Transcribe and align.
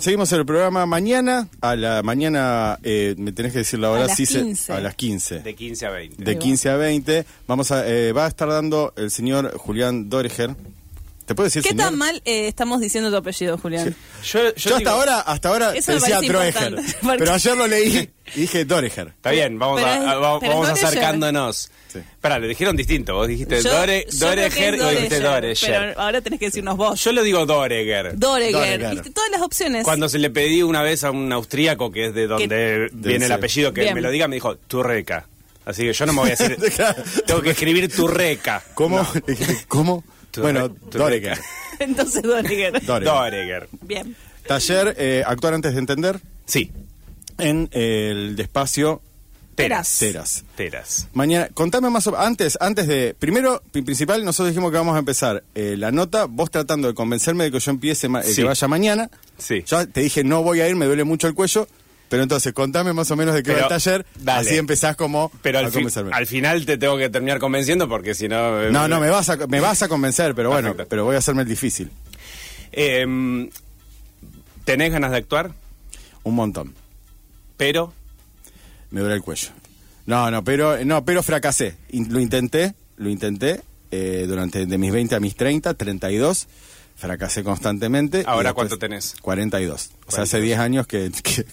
Seguimos 0.00 0.32
el 0.32 0.46
programa 0.46 0.86
mañana. 0.86 1.48
A 1.60 1.76
la 1.76 2.02
mañana, 2.02 2.78
eh, 2.82 3.14
me 3.18 3.32
tenés 3.32 3.52
que 3.52 3.58
decir 3.58 3.78
la 3.78 3.90
hora, 3.90 4.06
las 4.06 4.16
sí 4.16 4.24
se- 4.26 4.42
15. 4.42 4.72
a 4.72 4.80
las 4.80 4.94
15. 4.94 5.40
De 5.40 5.54
15 5.54 5.86
a 5.86 5.90
20. 5.90 6.24
De 6.24 6.38
15 6.38 6.68
a 6.70 6.76
20. 6.76 7.26
Vamos 7.46 7.70
a, 7.70 7.86
eh, 7.86 8.12
va 8.12 8.24
a 8.24 8.28
estar 8.28 8.48
dando 8.48 8.94
el 8.96 9.10
señor 9.10 9.56
Julián 9.58 10.08
Doreger. 10.08 10.56
¿Te 11.30 11.34
puedo 11.36 11.44
decir 11.44 11.62
¿Qué 11.62 11.68
señor? 11.68 11.84
tan 11.90 11.96
mal 11.96 12.20
eh, 12.24 12.48
estamos 12.48 12.80
diciendo 12.80 13.08
tu 13.08 13.16
apellido, 13.16 13.56
Julián? 13.56 13.94
Yo, 14.24 14.40
yo 14.42 14.52
Yo 14.56 14.70
hasta 14.74 14.78
digo- 14.78 14.90
ahora, 14.90 15.20
hasta 15.20 15.48
ahora 15.50 15.70
decía 15.70 15.94
porque- 16.26 17.18
Pero 17.18 17.32
ayer 17.32 17.56
lo 17.56 17.68
leí 17.68 18.10
y 18.34 18.40
dije 18.40 18.64
Doreger. 18.64 19.06
Está 19.14 19.30
bien, 19.30 19.56
vamos, 19.56 19.80
Pero 19.80 19.92
a, 19.92 19.96
es- 19.98 20.04
a- 20.08 20.14
vamos, 20.16 20.68
acercándonos. 20.70 21.70
Sí. 21.92 22.00
Pará, 22.20 22.40
le 22.40 22.48
dijeron 22.48 22.74
distinto. 22.74 23.14
Vos 23.14 23.28
dijiste 23.28 23.62
Yo- 23.62 23.70
Dore, 23.72 24.06
Doreger 24.12 24.74
y 24.74 24.78
dijiste 24.96 25.20
Doreger. 25.20 25.70
Pero 25.70 26.00
ahora 26.00 26.20
tenés 26.20 26.40
que 26.40 26.46
decirnos 26.46 26.76
vos. 26.76 27.00
Yo 27.00 27.12
lo 27.12 27.22
digo 27.22 27.46
Doreger. 27.46 28.18
Doreger. 28.18 28.80
Doreger. 28.80 29.12
Todas 29.12 29.30
las 29.30 29.42
opciones. 29.42 29.84
Cuando 29.84 30.08
se 30.08 30.18
le 30.18 30.30
pedí 30.30 30.64
una 30.64 30.82
vez 30.82 31.04
a 31.04 31.12
un 31.12 31.32
austríaco 31.32 31.92
que 31.92 32.06
es 32.06 32.14
de 32.14 32.26
donde 32.26 32.90
viene 32.92 33.26
el 33.26 33.30
apellido 33.32 33.72
que 33.72 33.82
Bien. 33.82 33.94
me 33.94 34.00
lo 34.00 34.10
diga, 34.10 34.26
me 34.26 34.34
dijo 34.34 34.56
Turreca. 34.56 35.28
Así 35.64 35.82
que 35.84 35.92
yo 35.92 36.06
no 36.06 36.12
me 36.12 36.22
voy 36.22 36.30
a 36.30 36.34
decir. 36.34 36.56
tengo 37.24 37.40
que 37.40 37.50
escribir 37.50 37.88
Turreca. 37.94 38.64
¿Cómo? 38.74 39.06
¿Cómo? 39.68 40.02
Bueno. 40.36 40.68
Doreger. 40.68 41.38
Entonces, 41.78 42.22
Doreger. 42.22 42.84
Doreger. 42.84 43.68
Bien. 43.82 44.14
Taller 44.46 44.94
eh, 44.98 45.22
Actuar 45.26 45.54
antes 45.54 45.72
de 45.74 45.78
entender 45.78 46.20
Sí. 46.46 46.72
en 47.38 47.68
el 47.72 48.36
despacio 48.36 49.00
Teras. 49.54 49.98
Teras. 49.98 50.44
Teras. 50.56 51.08
Mañana, 51.12 51.48
contame 51.52 51.90
más 51.90 52.06
antes, 52.06 52.56
antes 52.62 52.86
de, 52.86 53.14
primero, 53.18 53.62
pri- 53.72 53.82
principal, 53.82 54.24
nosotros 54.24 54.48
dijimos 54.54 54.70
que 54.70 54.78
vamos 54.78 54.96
a 54.96 55.00
empezar 55.00 55.42
eh, 55.54 55.74
la 55.76 55.90
nota, 55.92 56.24
vos 56.24 56.50
tratando 56.50 56.88
de 56.88 56.94
convencerme 56.94 57.44
de 57.44 57.50
que 57.50 57.60
yo 57.60 57.70
empiece, 57.70 58.08
ma- 58.08 58.20
eh, 58.22 58.24
Sí. 58.24 58.36
que 58.36 58.44
vaya 58.44 58.68
mañana. 58.68 59.10
Sí. 59.36 59.62
Ya 59.66 59.84
te 59.86 60.00
dije, 60.00 60.24
no 60.24 60.42
voy 60.42 60.60
a 60.62 60.68
ir, 60.68 60.76
me 60.76 60.86
duele 60.86 61.04
mucho 61.04 61.26
el 61.28 61.34
cuello, 61.34 61.68
pero 62.10 62.22
entonces 62.22 62.52
contame 62.52 62.92
más 62.92 63.10
o 63.10 63.16
menos 63.16 63.34
de 63.34 63.42
qué 63.42 63.52
va 63.52 63.56
Pero, 63.56 63.66
el 63.68 63.82
taller, 63.82 64.06
dale. 64.16 64.46
así 64.50 64.58
empezás 64.58 64.96
como 64.96 65.30
Pero 65.40 65.58
a 65.58 65.62
al, 65.62 65.72
convencerme. 65.72 66.10
al 66.12 66.26
final 66.26 66.66
te 66.66 66.76
tengo 66.76 66.98
que 66.98 67.08
terminar 67.08 67.38
convenciendo 67.38 67.88
porque 67.88 68.14
si 68.14 68.28
no. 68.28 68.60
eh, 68.62 68.70
No, 68.70 68.86
no, 68.88 69.00
me 69.00 69.08
vas 69.08 69.30
a, 69.30 69.38
me 69.46 69.60
vas 69.60 69.82
a 69.82 69.88
convencer, 69.88 70.34
pero 70.34 70.50
bueno, 70.50 70.68
Perfecto. 70.70 70.88
pero 70.90 71.04
voy 71.06 71.14
a 71.14 71.18
hacerme 71.20 71.42
el 71.42 71.48
difícil. 71.48 71.90
Em, 72.72 73.48
tenés 74.64 74.92
ganas 74.92 75.10
de 75.12 75.16
actuar, 75.16 75.52
Un 76.22 76.34
montón. 76.34 76.74
pero. 77.56 77.94
Me 78.90 79.00
duele 79.00 79.14
el 79.16 79.22
cuello. 79.22 79.48
No, 80.06 80.30
no, 80.30 80.42
pero, 80.42 80.84
no, 80.84 81.04
pero 81.04 81.22
fracasé. 81.22 81.76
In- 81.90 82.12
Lo 82.12 82.18
intenté, 82.20 82.74
lo 82.96 83.08
intenté 83.08 83.60
eh, 83.92 84.24
durante 84.26 84.66
de 84.66 84.78
mis 84.78 84.90
20 84.92 85.14
a 85.14 85.20
mis 85.20 85.36
30, 85.36 85.74
32. 85.74 86.48
Fracasé 86.96 87.42
constantemente. 87.44 88.24
¿Ahora 88.26 88.52
cuánto 88.52 88.78
tenés? 88.78 89.14
42. 89.22 89.90
O 90.06 90.10
sea, 90.10 90.24
hace 90.24 90.38
42. 90.38 90.42
10 90.42 90.58
años 90.58 90.86
que, 90.86 91.10
que, 91.22 91.46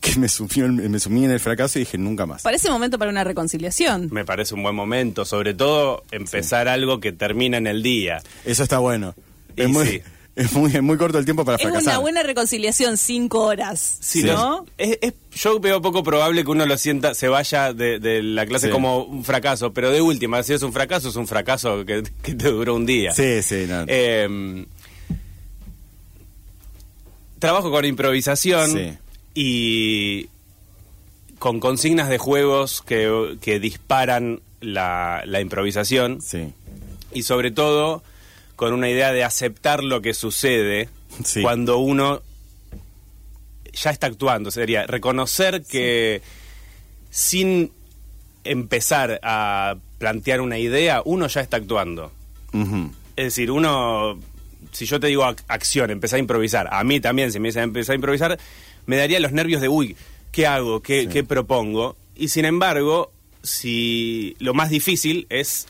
que 0.00 0.18
me, 0.18 0.28
sumí, 0.28 0.50
en- 0.56 0.90
me 0.90 0.98
sumí 0.98 1.24
en 1.24 1.30
el 1.30 1.40
fracaso 1.40 1.78
y 1.78 1.82
dije 1.82 1.98
nunca 1.98 2.26
más. 2.26 2.42
Parece 2.42 2.70
momento 2.70 2.98
para 2.98 3.10
una 3.10 3.24
reconciliación. 3.24 4.08
Me 4.12 4.24
parece 4.24 4.54
un 4.54 4.62
buen 4.62 4.74
momento, 4.74 5.24
sobre 5.24 5.54
todo 5.54 6.04
empezar 6.10 6.68
algo 6.68 7.00
que 7.00 7.12
termina 7.12 7.56
en 7.58 7.66
el 7.66 7.82
día. 7.82 8.22
Eso 8.44 8.62
está 8.62 8.78
bueno. 8.78 9.14
Y 9.56 9.62
Es 9.62 9.68
muy, 9.68 9.86
sí. 9.86 10.02
es 10.36 10.52
muy, 10.52 10.74
es 10.74 10.82
muy 10.82 10.96
corto 10.96 11.18
el 11.18 11.24
tiempo 11.24 11.44
para 11.44 11.56
Es 11.56 11.62
fracasar. 11.62 11.92
una 11.94 11.98
buena 11.98 12.22
reconciliación, 12.22 12.96
cinco 12.96 13.40
horas. 13.44 13.98
Sí, 14.00 14.22
¿No? 14.22 14.64
es- 14.78 14.98
es- 15.02 15.14
yo 15.34 15.58
veo 15.60 15.80
poco 15.82 16.02
probable 16.02 16.44
que 16.44 16.50
uno 16.50 16.64
lo 16.66 16.76
sienta, 16.78 17.14
se 17.14 17.28
vaya 17.28 17.72
de, 17.72 17.98
de 17.98 18.22
la 18.22 18.44
clase 18.46 18.66
Sí. 18.66 18.72
como 18.72 19.02
un 19.04 19.24
fracaso, 19.24 19.72
pero 19.72 19.90
de 19.90 20.00
última, 20.02 20.42
si 20.42 20.52
es 20.54 20.62
un 20.62 20.72
fracaso, 20.72 21.08
es 21.08 21.16
un 21.16 21.26
fracaso 21.26 21.84
que, 21.86 22.02
que 22.22 22.34
te 22.34 22.48
duró 22.50 22.74
un 22.76 22.86
día. 22.86 23.12
Sí, 23.12 23.42
sí, 23.42 23.64
no. 23.68 23.84
Eh, 23.88 24.66
trabajo 27.38 27.70
con 27.70 27.84
improvisación 27.84 28.70
Sí. 28.72 28.92
Y 29.34 30.28
con 31.38 31.58
consignas 31.60 32.08
de 32.08 32.18
juegos 32.18 32.82
que, 32.82 33.36
que 33.40 33.58
disparan 33.60 34.40
la, 34.60 35.22
la 35.26 35.40
improvisación 35.40 36.20
sí. 36.20 36.52
y 37.12 37.22
sobre 37.24 37.50
todo 37.50 38.02
con 38.56 38.72
una 38.72 38.88
idea 38.88 39.12
de 39.12 39.24
aceptar 39.24 39.82
lo 39.82 40.02
que 40.02 40.14
sucede 40.14 40.88
Sí. 41.24 41.42
cuando 41.42 41.76
uno 41.78 42.22
ya 43.74 43.90
está 43.90 44.06
actuando. 44.06 44.50
Sería 44.50 44.86
reconocer 44.86 45.62
que 45.62 46.22
sin 47.10 47.70
empezar 48.44 49.20
a 49.22 49.76
plantear 49.98 50.40
una 50.40 50.58
idea, 50.58 51.02
uno 51.04 51.26
ya 51.26 51.40
está 51.42 51.58
actuando. 51.58 52.12
Es 53.16 53.24
decir, 53.26 53.50
uno, 53.50 54.18
si 54.72 54.86
yo 54.86 54.98
te 55.00 55.08
digo 55.08 55.22
ac- 55.24 55.42
acción, 55.48 55.90
empezar 55.90 56.16
a 56.16 56.20
improvisar, 56.20 56.68
a 56.72 56.82
mí 56.82 56.98
también, 57.00 57.30
si 57.30 57.38
me 57.40 57.48
dicen 57.48 57.64
empezar 57.64 57.92
a 57.92 57.96
improvisar, 57.96 58.38
me 58.86 58.96
daría 58.96 59.20
los 59.20 59.32
nervios 59.32 59.60
de, 59.60 59.68
uy, 59.68 59.96
¿qué 60.32 60.46
hago? 60.46 60.80
¿Qué, 60.82 61.02
Sí. 61.02 61.08
qué 61.08 61.24
propongo? 61.24 61.96
Y 62.16 62.28
sin 62.28 62.44
embargo, 62.44 63.12
si 63.42 64.36
lo 64.38 64.54
más 64.54 64.70
difícil 64.70 65.26
es 65.30 65.66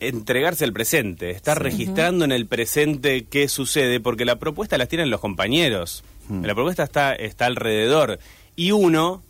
entregarse 0.00 0.64
al 0.64 0.72
presente, 0.72 1.30
estar 1.30 1.62
registrando 1.62 2.24
en 2.24 2.32
el 2.32 2.46
presente 2.46 3.24
qué 3.24 3.48
sucede, 3.48 4.00
porque 4.00 4.24
la 4.24 4.36
propuesta 4.38 4.76
las 4.76 4.88
tienen 4.88 5.10
los 5.10 5.20
compañeros, 5.20 6.04
la 6.28 6.54
propuesta 6.54 6.84
está, 6.84 7.14
está 7.14 7.46
alrededor, 7.46 8.18
y 8.56 8.70
uno 8.72 9.22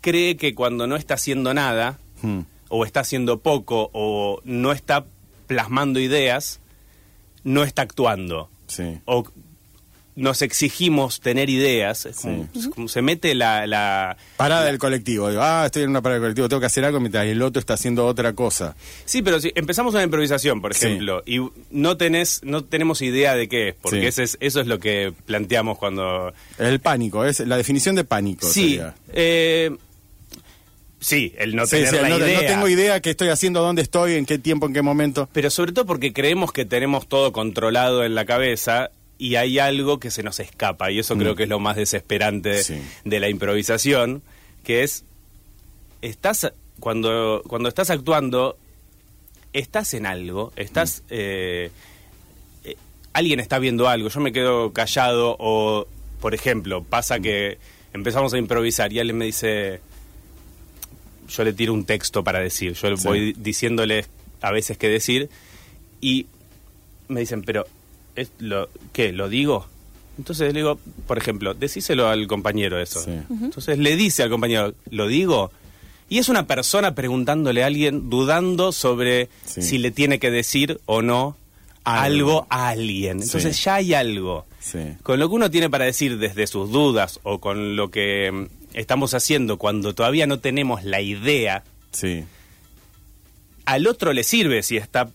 cree 0.00 0.36
que 0.36 0.54
cuando 0.54 0.86
no 0.86 0.96
está 0.96 1.14
haciendo 1.14 1.54
nada, 1.54 1.98
Hmm. 2.22 2.40
o 2.68 2.84
está 2.84 3.00
haciendo 3.00 3.38
poco, 3.38 3.88
o 3.94 4.40
no 4.44 4.72
está 4.72 5.06
plasmando 5.46 6.00
ideas, 6.00 6.60
no 7.44 7.64
está 7.64 7.80
actuando. 7.82 8.50
Sí. 8.66 8.98
O 9.06 9.24
nos 10.16 10.42
exigimos 10.42 11.20
tener 11.20 11.48
ideas, 11.48 12.04
es 12.04 12.16
como, 12.16 12.48
Sí. 12.52 12.58
es 12.58 12.68
como 12.68 12.88
se 12.88 13.00
mete 13.00 13.34
la... 13.34 13.66
la- 13.66 14.16
Parada 14.36 14.64
del 14.64 14.78
colectivo. 14.78 15.30
Digo, 15.30 15.40
ah, 15.42 15.62
estoy 15.66 15.84
en 15.84 15.90
una 15.90 16.02
parada 16.02 16.16
del 16.18 16.24
colectivo, 16.24 16.48
tengo 16.48 16.60
que 16.60 16.66
hacer 16.66 16.84
algo 16.84 17.00
mientras 17.00 17.24
el 17.26 17.40
otro 17.40 17.60
está 17.60 17.74
haciendo 17.74 18.04
otra 18.06 18.32
cosa. 18.34 18.76
Sí, 19.04 19.22
pero 19.22 19.40
si 19.40 19.52
empezamos 19.54 19.94
una 19.94 20.02
improvisación, 20.02 20.60
por 20.60 20.74
Sí. 20.74 20.86
ejemplo, 20.86 21.22
y 21.24 21.38
no 21.70 21.96
tenés, 21.96 22.40
no 22.44 22.64
tenemos 22.64 23.00
idea 23.02 23.34
de 23.34 23.48
qué 23.48 23.68
es, 23.68 23.74
porque 23.80 24.00
Sí. 24.00 24.06
ese 24.06 24.22
es, 24.24 24.36
eso 24.40 24.60
es 24.60 24.66
lo 24.66 24.78
que 24.78 25.12
planteamos 25.26 25.78
cuando... 25.78 26.32
El 26.58 26.80
pánico, 26.80 27.24
es 27.24 27.40
la 27.40 27.56
definición 27.56 27.94
de 27.94 28.04
pánico. 28.04 28.46
Sí, 28.46 28.70
sería. 28.70 28.94
eh, 29.12 29.70
sí, 30.98 31.32
el 31.38 31.56
no 31.56 31.64
Sí, 31.66 31.76
tener 31.76 31.88
sí, 31.90 31.96
la 31.96 32.08
no, 32.08 32.18
no 32.18 32.26
idea. 32.26 32.46
tengo 32.46 32.68
idea 32.68 33.00
qué 33.00 33.10
estoy 33.10 33.28
haciendo, 33.28 33.62
dónde 33.62 33.82
estoy, 33.82 34.14
en 34.14 34.26
qué 34.26 34.38
tiempo, 34.38 34.66
en 34.66 34.74
qué 34.74 34.82
momento. 34.82 35.28
Pero 35.32 35.50
sobre 35.50 35.72
todo 35.72 35.86
porque 35.86 36.12
creemos 36.12 36.52
que 36.52 36.64
tenemos 36.64 37.08
todo 37.08 37.32
controlado 37.32 38.04
en 38.04 38.14
la 38.14 38.24
cabeza 38.26 38.90
y 39.22 39.36
hay 39.36 39.58
algo 39.58 40.00
que 40.00 40.10
se 40.10 40.22
nos 40.22 40.40
escapa 40.40 40.90
y 40.90 40.98
eso 40.98 41.14
creo 41.18 41.36
que 41.36 41.42
es 41.42 41.48
lo 41.50 41.60
más 41.60 41.76
desesperante 41.76 42.60
Mm. 42.60 42.62
Sí. 42.64 42.80
de 43.04 43.20
la 43.20 43.28
improvisación, 43.28 44.22
que 44.64 44.82
es 44.82 45.04
estás 46.02 46.52
cuando 46.80 47.42
cuando 47.46 47.68
estás 47.68 47.90
actuando 47.90 48.56
estás 49.52 49.92
en 49.94 50.06
algo, 50.06 50.52
estás 50.56 51.02
Mm. 51.02 51.04
eh, 51.10 51.70
eh, 52.64 52.76
alguien 53.12 53.40
está 53.40 53.58
viendo 53.58 53.88
algo, 53.88 54.08
yo 54.08 54.20
me 54.20 54.32
quedo 54.32 54.72
callado 54.72 55.36
o 55.38 55.86
por 56.20 56.34
ejemplo, 56.34 56.82
pasa 56.82 57.20
que 57.20 57.58
empezamos 57.92 58.32
a 58.32 58.38
improvisar 58.38 58.90
y 58.92 59.00
alguien 59.00 59.18
me 59.18 59.26
dice 59.26 59.80
yo 61.28 61.44
le 61.44 61.52
tiro 61.52 61.72
un 61.74 61.84
texto 61.84 62.24
para 62.24 62.40
decir, 62.40 62.72
yo 62.72 62.96
Sí. 62.96 63.06
voy 63.06 63.32
diciéndole 63.34 64.06
a 64.40 64.50
veces 64.50 64.78
qué 64.78 64.88
decir 64.88 65.28
y 66.00 66.26
me 67.08 67.20
dicen, 67.20 67.42
pero 67.42 67.66
¿es 68.16 68.30
lo, 68.38 68.68
¿qué? 68.92 69.12
¿Lo 69.12 69.28
digo? 69.28 69.66
Entonces 70.18 70.52
le 70.52 70.60
digo, 70.60 70.78
por 71.06 71.16
ejemplo, 71.18 71.54
decíselo 71.54 72.08
al 72.08 72.26
compañero 72.26 72.78
eso. 72.78 73.02
Sí. 73.02 73.12
Entonces 73.30 73.78
le 73.78 73.96
dice 73.96 74.22
al 74.22 74.30
compañero, 74.30 74.74
¿lo 74.90 75.06
digo? 75.06 75.50
Y 76.08 76.18
es 76.18 76.28
una 76.28 76.46
persona 76.46 76.94
preguntándole 76.94 77.62
a 77.62 77.66
alguien, 77.66 78.10
dudando 78.10 78.72
sobre 78.72 79.28
Sí. 79.46 79.62
si 79.62 79.78
le 79.78 79.90
tiene 79.92 80.18
que 80.18 80.30
decir 80.30 80.80
o 80.86 81.00
no 81.02 81.36
Algo. 81.84 82.02
algo, 82.04 82.46
a 82.50 82.68
alguien. 82.68 83.22
Entonces 83.22 83.56
Sí. 83.56 83.62
ya 83.64 83.76
hay 83.76 83.94
algo. 83.94 84.44
Sí. 84.58 84.78
Con 85.02 85.18
lo 85.20 85.28
que 85.28 85.34
uno 85.36 85.50
tiene 85.50 85.70
para 85.70 85.86
decir 85.86 86.18
desde 86.18 86.46
sus 86.46 86.70
dudas 86.70 87.20
o 87.22 87.38
con 87.40 87.76
lo 87.76 87.90
que 87.90 88.30
mm, 88.30 88.46
estamos 88.76 89.14
haciendo 89.14 89.56
cuando 89.56 89.94
todavía 89.94 90.26
no 90.26 90.38
tenemos 90.40 90.84
la 90.84 91.00
idea, 91.00 91.64
Sí. 91.92 92.24
al 93.64 93.86
otro 93.86 94.12
le 94.12 94.24
sirve 94.24 94.62
si 94.62 94.76
está 94.76 95.08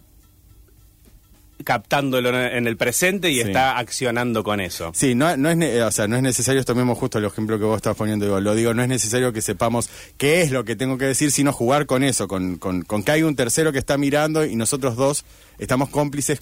captándolo 1.64 2.30
en 2.38 2.68
el 2.68 2.78
presente 2.78 3.32
y 3.32 3.36
Sí. 3.36 3.42
está 3.42 3.78
accionando 3.78 4.44
con 4.44 4.60
eso. 4.60 4.92
Sí, 4.94 5.16
no, 5.16 5.36
no 5.38 5.50
es, 5.50 5.82
o 5.82 5.92
sea, 5.92 6.08
no 6.08 6.16
es 6.18 6.22
necesario, 6.22 6.64
tomemos 6.66 6.98
justo 6.98 7.18
el 7.18 7.26
ejemplo 7.26 7.58
que 7.58 7.66
vos 7.66 7.78
estás 7.78 7.96
poniendo, 7.96 8.26
digo, 8.26 8.40
lo 8.40 8.54
digo, 8.56 8.74
no 8.74 8.82
es 8.84 8.90
necesario 8.90 9.32
que 9.34 9.42
sepamos 9.42 9.90
qué 10.18 10.42
es 10.42 10.52
lo 10.52 10.66
que 10.66 10.76
tengo 10.76 10.98
que 10.98 11.06
decir, 11.06 11.32
sino 11.32 11.54
jugar 11.54 11.86
con 11.86 12.04
eso, 12.04 12.28
con, 12.28 12.58
con, 12.58 12.82
con 12.84 13.04
que 13.04 13.12
hay 13.12 13.24
un 13.24 13.36
tercero 13.36 13.72
que 13.72 13.80
está 13.80 13.98
mirando 13.98 14.46
y 14.46 14.56
nosotros 14.56 14.96
dos 14.96 15.24
estamos 15.58 15.90
cómplices 15.90 16.42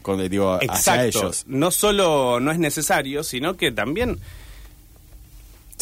con, 0.00 0.26
digo, 0.28 0.54
hacia 0.54 0.66
Exacto. 0.66 1.18
ellos. 1.18 1.44
No 1.46 1.70
solo 1.70 2.40
no 2.40 2.50
es 2.50 2.58
necesario, 2.58 3.22
sino 3.22 3.56
que 3.56 3.70
también 3.70 4.18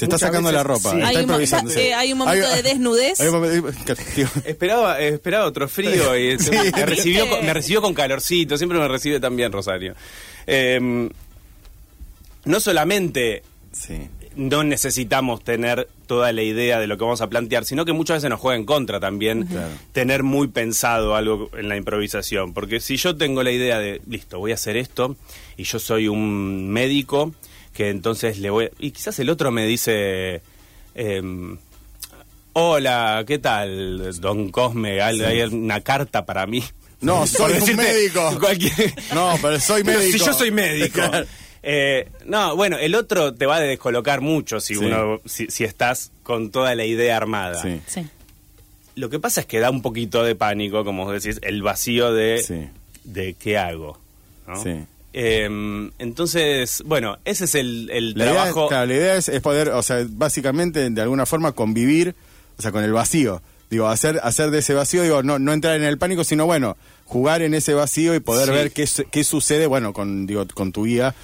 Se 0.00 0.05
está 0.06 0.19
sacando 0.19 0.49
veces, 0.49 0.56
la 0.56 0.62
ropa, 0.64 0.91
sí. 0.91 0.97
está 0.97 1.08
Hay 1.08 1.17
un 1.17 1.23
improvisando. 1.23 1.70
eh, 1.73 1.94
hay 1.94 2.12
un 2.12 2.19
momento 2.19 2.49
de 2.50 2.62
desnudez. 2.62 3.20
hay 3.20 3.29
un 3.29 3.35
esperaba, 4.44 5.00
esperaba 5.00 5.44
otro 5.47 5.69
frío 5.69 6.17
y 6.19 6.38
Sí. 6.41 6.50
me, 6.50 6.87
recibió, 6.87 7.29
con- 7.29 7.44
me 7.47 7.55
recibió 7.55 7.81
con 7.82 7.94
calorcito, 7.94 8.56
siempre 8.58 8.79
me 8.79 8.88
recibe 8.88 9.20
también 9.20 9.52
Rosario. 9.52 9.94
Eh, 10.47 11.08
no 12.44 12.61
solamente 12.61 13.43
Sí. 13.73 14.08
no 14.37 14.64
necesitamos 14.64 15.44
tener 15.44 15.88
toda 16.06 16.32
la 16.32 16.43
idea 16.43 16.81
de 16.81 16.87
lo 16.88 16.96
que 16.96 17.05
vamos 17.05 17.20
a 17.20 17.29
plantear, 17.29 17.64
sino 17.64 17.85
que 17.85 17.93
muchas 17.93 18.17
veces 18.17 18.31
nos 18.31 18.41
juega 18.41 18.56
en 18.56 18.64
contra 18.64 18.99
también 18.99 19.46
Claro. 19.46 19.69
tener 19.93 20.23
muy 20.25 20.49
pensado 20.49 21.14
algo 21.14 21.50
en 21.56 21.69
la 21.69 21.76
improvisación. 21.76 22.53
Porque 22.53 22.81
si 22.81 22.96
yo 22.96 23.17
tengo 23.17 23.43
la 23.44 23.53
idea 23.53 23.79
de, 23.79 24.00
listo, 24.08 24.38
voy 24.38 24.50
a 24.50 24.55
hacer 24.55 24.76
esto, 24.76 25.17
y 25.56 25.64
yo 25.64 25.79
soy 25.79 26.08
un 26.08 26.69
médico, 26.70 27.32
que 27.81 27.88
entonces 27.88 28.38
le 28.41 28.50
voy... 28.50 28.69
Y 28.79 28.91
quizás 28.91 29.19
el 29.21 29.31
otro 29.31 29.50
me 29.50 29.65
dice... 29.65 30.43
em, 30.94 31.56
Hola, 32.53 33.25
¿qué 33.27 33.38
tal, 33.38 34.21
don 34.21 34.50
Cosme? 34.50 35.00
Hay 35.00 35.41
una 35.43 35.81
carta 35.81 36.27
para 36.27 36.47
mí. 36.47 36.62
No, 37.00 37.27
soy 37.27 37.55
un 37.59 37.77
médico. 37.77 38.38
cualquier- 38.38 38.93
No, 39.15 39.35
pero 39.41 39.59
soy 39.59 39.82
Pero 39.85 39.99
médico. 39.99 40.19
si 40.19 40.25
yo 40.27 40.32
soy 40.35 40.50
médico. 40.50 41.00
Eh, 41.62 42.09
no, 42.25 42.56
bueno, 42.56 42.79
el 42.79 42.94
otro 42.94 43.35
te 43.35 43.44
va 43.44 43.56
a 43.56 43.61
descolocar 43.61 44.23
mucho 44.23 44.61
si 44.61 44.75
Sí. 44.75 44.82
uno 44.82 45.21
si, 45.27 45.49
si 45.49 45.65
estás 45.65 46.11
con 46.23 46.50
toda 46.50 46.75
la 46.75 46.87
idea 46.87 47.19
armada. 47.19 47.61
Sí. 47.61 47.82
Sí. 47.87 48.06
Lo 48.94 49.11
que 49.11 49.19
pasa 49.19 49.43
es 49.43 49.47
que 49.47 49.61
da 49.61 49.69
un 49.71 49.82
poquito 49.82 50.23
de 50.25 50.35
pánico, 50.35 50.87
como 50.87 51.05
vos 51.05 51.23
decís, 51.23 51.38
el 51.43 51.61
vacío 51.62 52.15
de, 52.15 52.43
Sí. 52.43 52.67
de 53.05 53.35
qué 53.35 53.59
hago. 53.59 53.99
¿no? 54.47 54.62
Sí. 54.62 54.71
Eh, 55.12 55.91
entonces, 55.99 56.83
bueno, 56.87 57.19
ese 57.25 57.45
es 57.45 57.55
el, 57.55 57.91
el 57.91 58.12
La 58.15 58.25
idea, 58.25 58.35
trabajo. 58.35 58.69
claro, 58.69 58.87
la 58.87 58.95
idea 58.95 59.17
es, 59.17 59.29
es 59.29 59.41
poder, 59.41 59.71
o 59.71 59.83
sea, 59.83 60.05
básicamente, 60.09 60.89
de 60.89 61.01
alguna 61.03 61.27
forma, 61.27 61.53
convivir, 61.53 62.15
o 62.59 62.62
sea, 62.62 62.73
con 62.73 62.85
el 62.85 62.93
vacío. 62.93 63.43
Digo, 63.71 63.87
hacer, 63.89 64.21
hacer 64.23 64.51
de 64.51 64.59
ese 64.59 64.75
vacío, 64.75 65.03
digo, 65.03 65.23
no, 65.23 65.39
no 65.39 65.53
entrar 65.53 65.77
en 65.77 65.85
el 65.85 65.97
pánico, 65.99 66.25
sino, 66.25 66.47
bueno, 66.47 66.77
jugar 67.05 67.43
en 67.43 67.55
ese 67.55 67.73
vacío 67.75 68.15
y 68.15 68.21
poder 68.21 68.47
Sí. 68.49 68.53
ver 68.53 68.73
qué, 68.73 68.87
su- 68.87 69.05
qué 69.11 69.23
sucede, 69.25 69.67
bueno, 69.67 69.93
con, 69.93 70.27
digo, 70.27 70.45
con 70.55 70.73
tu 70.73 70.85
guía. 70.85 71.15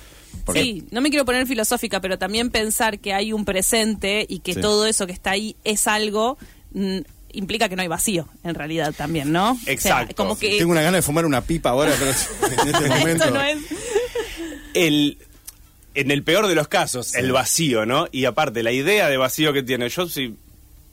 porque- 0.44 0.60
Sí, 0.62 0.84
no 0.90 1.00
me 1.00 1.08
quiero 1.10 1.24
poner 1.24 1.46
filosófica, 1.46 2.00
pero 2.00 2.18
también 2.18 2.50
pensar 2.50 2.98
que 2.98 3.14
hay 3.14 3.32
un 3.32 3.44
presente 3.46 4.26
y 4.28 4.40
que 4.40 4.52
Sí. 4.54 4.60
todo 4.60 4.84
eso 4.86 5.06
que 5.06 5.12
está 5.12 5.30
ahí 5.30 5.56
es 5.64 5.86
algo, 5.88 6.36
mm, 6.72 6.98
implica 7.36 7.68
que 7.68 7.76
no 7.76 7.82
hay 7.82 7.88
vacío, 7.88 8.28
en 8.44 8.54
realidad 8.54 8.92
también, 8.96 9.30
¿no? 9.32 9.52
O 9.52 9.56
sea, 9.64 9.72
Exacto. 9.72 10.14
como 10.16 10.38
que 10.38 10.58
Tengo 10.58 10.72
una 10.72 10.82
gana 10.82 10.96
de 10.96 11.02
fumar 11.02 11.24
una 11.24 11.40
pipa 11.42 11.70
ahora, 11.70 11.92
pero 11.98 12.10
en 12.62 12.68
este 12.68 12.88
momento. 12.88 13.24
esto 13.24 13.30
no 13.30 13.42
es... 13.42 13.58
el 14.74 15.18
en 15.94 16.10
el 16.10 16.22
peor 16.22 16.46
de 16.46 16.54
los 16.54 16.68
casos, 16.68 17.14
el 17.14 17.32
vacío, 17.32 17.86
¿no? 17.86 18.06
Y 18.12 18.26
aparte, 18.26 18.62
la 18.62 18.70
idea 18.72 19.08
de 19.08 19.16
vacío 19.16 19.54
que 19.54 19.62
tiene, 19.62 19.88
yo 19.88 20.06
sí, 20.06 20.34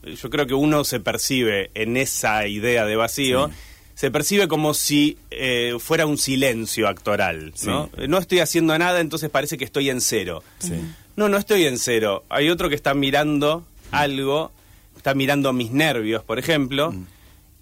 yo 0.06 0.30
creo 0.30 0.48
que 0.48 0.54
uno 0.54 0.86
se 0.86 1.01
percibe 1.01 1.72
en 1.74 1.98
esa 1.98 2.48
idea 2.48 2.86
de 2.86 2.96
vacío, 2.96 3.50
Sí. 3.50 3.54
se 3.96 4.12
percibe 4.12 4.48
como 4.48 4.74
si 4.74 5.18
eh, 5.30 5.75
fuera 5.80 6.06
un 6.06 6.18
silencio 6.18 6.88
actoral, 6.88 7.54
¿no? 7.63 7.89
Sí. 7.98 8.04
No 8.07 8.18
estoy 8.18 8.39
haciendo 8.39 8.78
nada, 8.78 9.01
entonces 9.01 9.30
parece 9.30 9.57
que 9.57 9.66
estoy 9.66 9.89
en 9.89 10.00
cero. 10.00 10.42
Sí. 10.60 10.72
No, 11.18 11.28
no 11.28 11.38
estoy 11.38 11.66
en 11.66 11.78
cero. 11.80 12.24
Hay 12.30 12.50
otro 12.50 12.69
que 12.69 12.75
está 12.75 12.94
mirando 12.94 13.66
algo, 13.92 14.54
está 15.03 15.13
mirando 15.13 15.51
mis 15.51 15.71
nervios, 15.71 16.23
por 16.23 16.39
ejemplo, 16.39 16.94
Mm. 16.94 17.05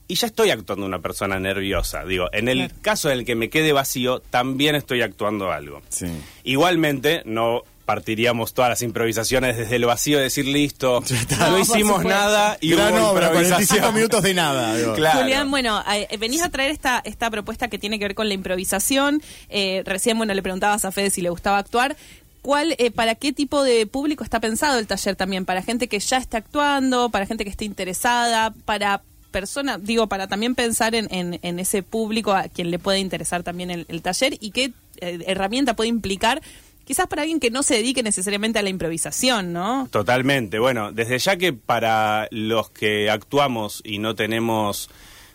y 0.07 0.13
ya 0.15 0.27
estoy 0.27 0.51
actuando 0.51 0.85
una 0.85 0.99
persona 0.99 1.39
nerviosa. 1.39 2.05
Digo, 2.05 2.27
en 2.33 2.47
el 2.49 2.59
Claro. 2.67 2.75
caso 2.83 3.09
en 3.09 3.17
el 3.17 3.25
que 3.25 3.33
me 3.33 3.49
quede 3.49 3.73
vacío, 3.73 4.19
también 4.29 4.75
estoy 4.75 5.01
actuando 5.01 5.51
algo. 5.51 5.81
Sí. 5.89 6.05
Igualmente, 6.43 7.23
no 7.25 7.63
partiríamos 7.83 8.53
todas 8.53 8.69
las 8.69 8.81
improvisaciones 8.83 9.57
desde 9.57 9.75
el 9.75 9.85
vacío 9.85 10.17
de 10.17 10.25
decir 10.25 10.45
listo, 10.45 11.03
no, 11.39 11.59
hicimos 11.59 12.05
nada 12.05 12.57
y 12.61 12.69
Gran 12.71 12.93
hubo 12.93 13.09
obra, 13.09 13.29
45 13.31 13.41
improvisación. 13.49 13.95
minutos 13.95 14.23
de 14.23 14.33
nada. 14.33 14.93
Claro. 14.95 15.19
Julián, 15.21 15.49
bueno, 15.51 15.83
eh, 15.91 16.07
venís 16.17 16.41
a 16.43 16.49
traer 16.49 16.71
esta, 16.71 17.01
esta 17.03 17.29
propuesta 17.31 17.67
que 17.69 17.79
tiene 17.79 17.97
que 17.97 18.05
ver 18.05 18.15
con 18.15 18.27
la 18.27 18.33
improvisación. 18.35 19.21
Eh, 19.49 19.81
recién, 19.85 20.17
bueno, 20.17 20.33
le 20.33 20.41
preguntabas 20.43 20.85
a 20.85 20.91
Fede 20.91 21.09
si 21.09 21.21
le 21.21 21.29
gustaba 21.31 21.57
actuar. 21.57 21.97
¿Cuál, 22.41 22.75
eh, 22.79 22.89
¿Para 22.91 23.15
qué 23.15 23.33
tipo 23.33 23.61
de 23.63 23.85
público 23.85 24.23
está 24.23 24.39
pensado 24.39 24.79
el 24.79 24.88
taller 24.88 25.15
también? 25.15 25.45
¿Para 25.45 25.61
gente 25.61 25.88
que 25.88 25.99
ya 25.99 26.17
está 26.17 26.38
actuando? 26.39 27.09
¿Para 27.09 27.25
gente 27.27 27.43
que 27.43 27.49
esté 27.51 27.65
interesada? 27.65 28.53
¿Para 28.65 29.03
personas? 29.29 29.83
Digo, 29.83 30.07
para 30.07 30.27
también 30.27 30.55
pensar 30.55 30.95
en, 30.95 31.07
en- 31.13 31.39
en 31.43 31.59
ese 31.59 31.83
público 31.83 32.33
a 32.33 32.43
quien 32.49 32.71
le 32.71 32.79
puede 32.79 32.99
interesar 32.99 33.43
también 33.43 33.69
el, 33.71 33.85
el 33.89 34.01
taller 34.01 34.38
y 34.39 34.51
qué 34.51 34.73
eh, 35.01 35.19
herramienta 35.27 35.75
puede 35.75 35.89
implicar, 35.89 36.41
quizás 36.83 37.05
para 37.07 37.21
alguien 37.21 37.39
que 37.39 37.51
no 37.51 37.61
se 37.63 37.75
dedique 37.75 38.01
necesariamente 38.03 38.57
a 38.59 38.63
la 38.63 38.69
improvisación, 38.69 39.53
¿no? 39.53 39.88
Totalmente. 39.91 40.57
Bueno, 40.59 40.91
desde 40.91 41.19
ya 41.19 41.38
que 41.38 41.53
para 41.53 42.27
los 42.31 42.71
que 42.71 43.09
actuamos 43.11 43.81
y 43.85 43.99
no 43.99 44.15
tenemos, 44.15 44.89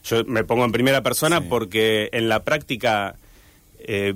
yo 0.04 0.24
me 0.24 0.42
pongo 0.44 0.64
en 0.64 0.72
primera 0.72 1.02
persona 1.02 1.38
Sí. 1.40 1.46
porque 1.48 2.10
en 2.12 2.28
la 2.28 2.42
práctica 2.42 3.14
eh, 3.88 4.14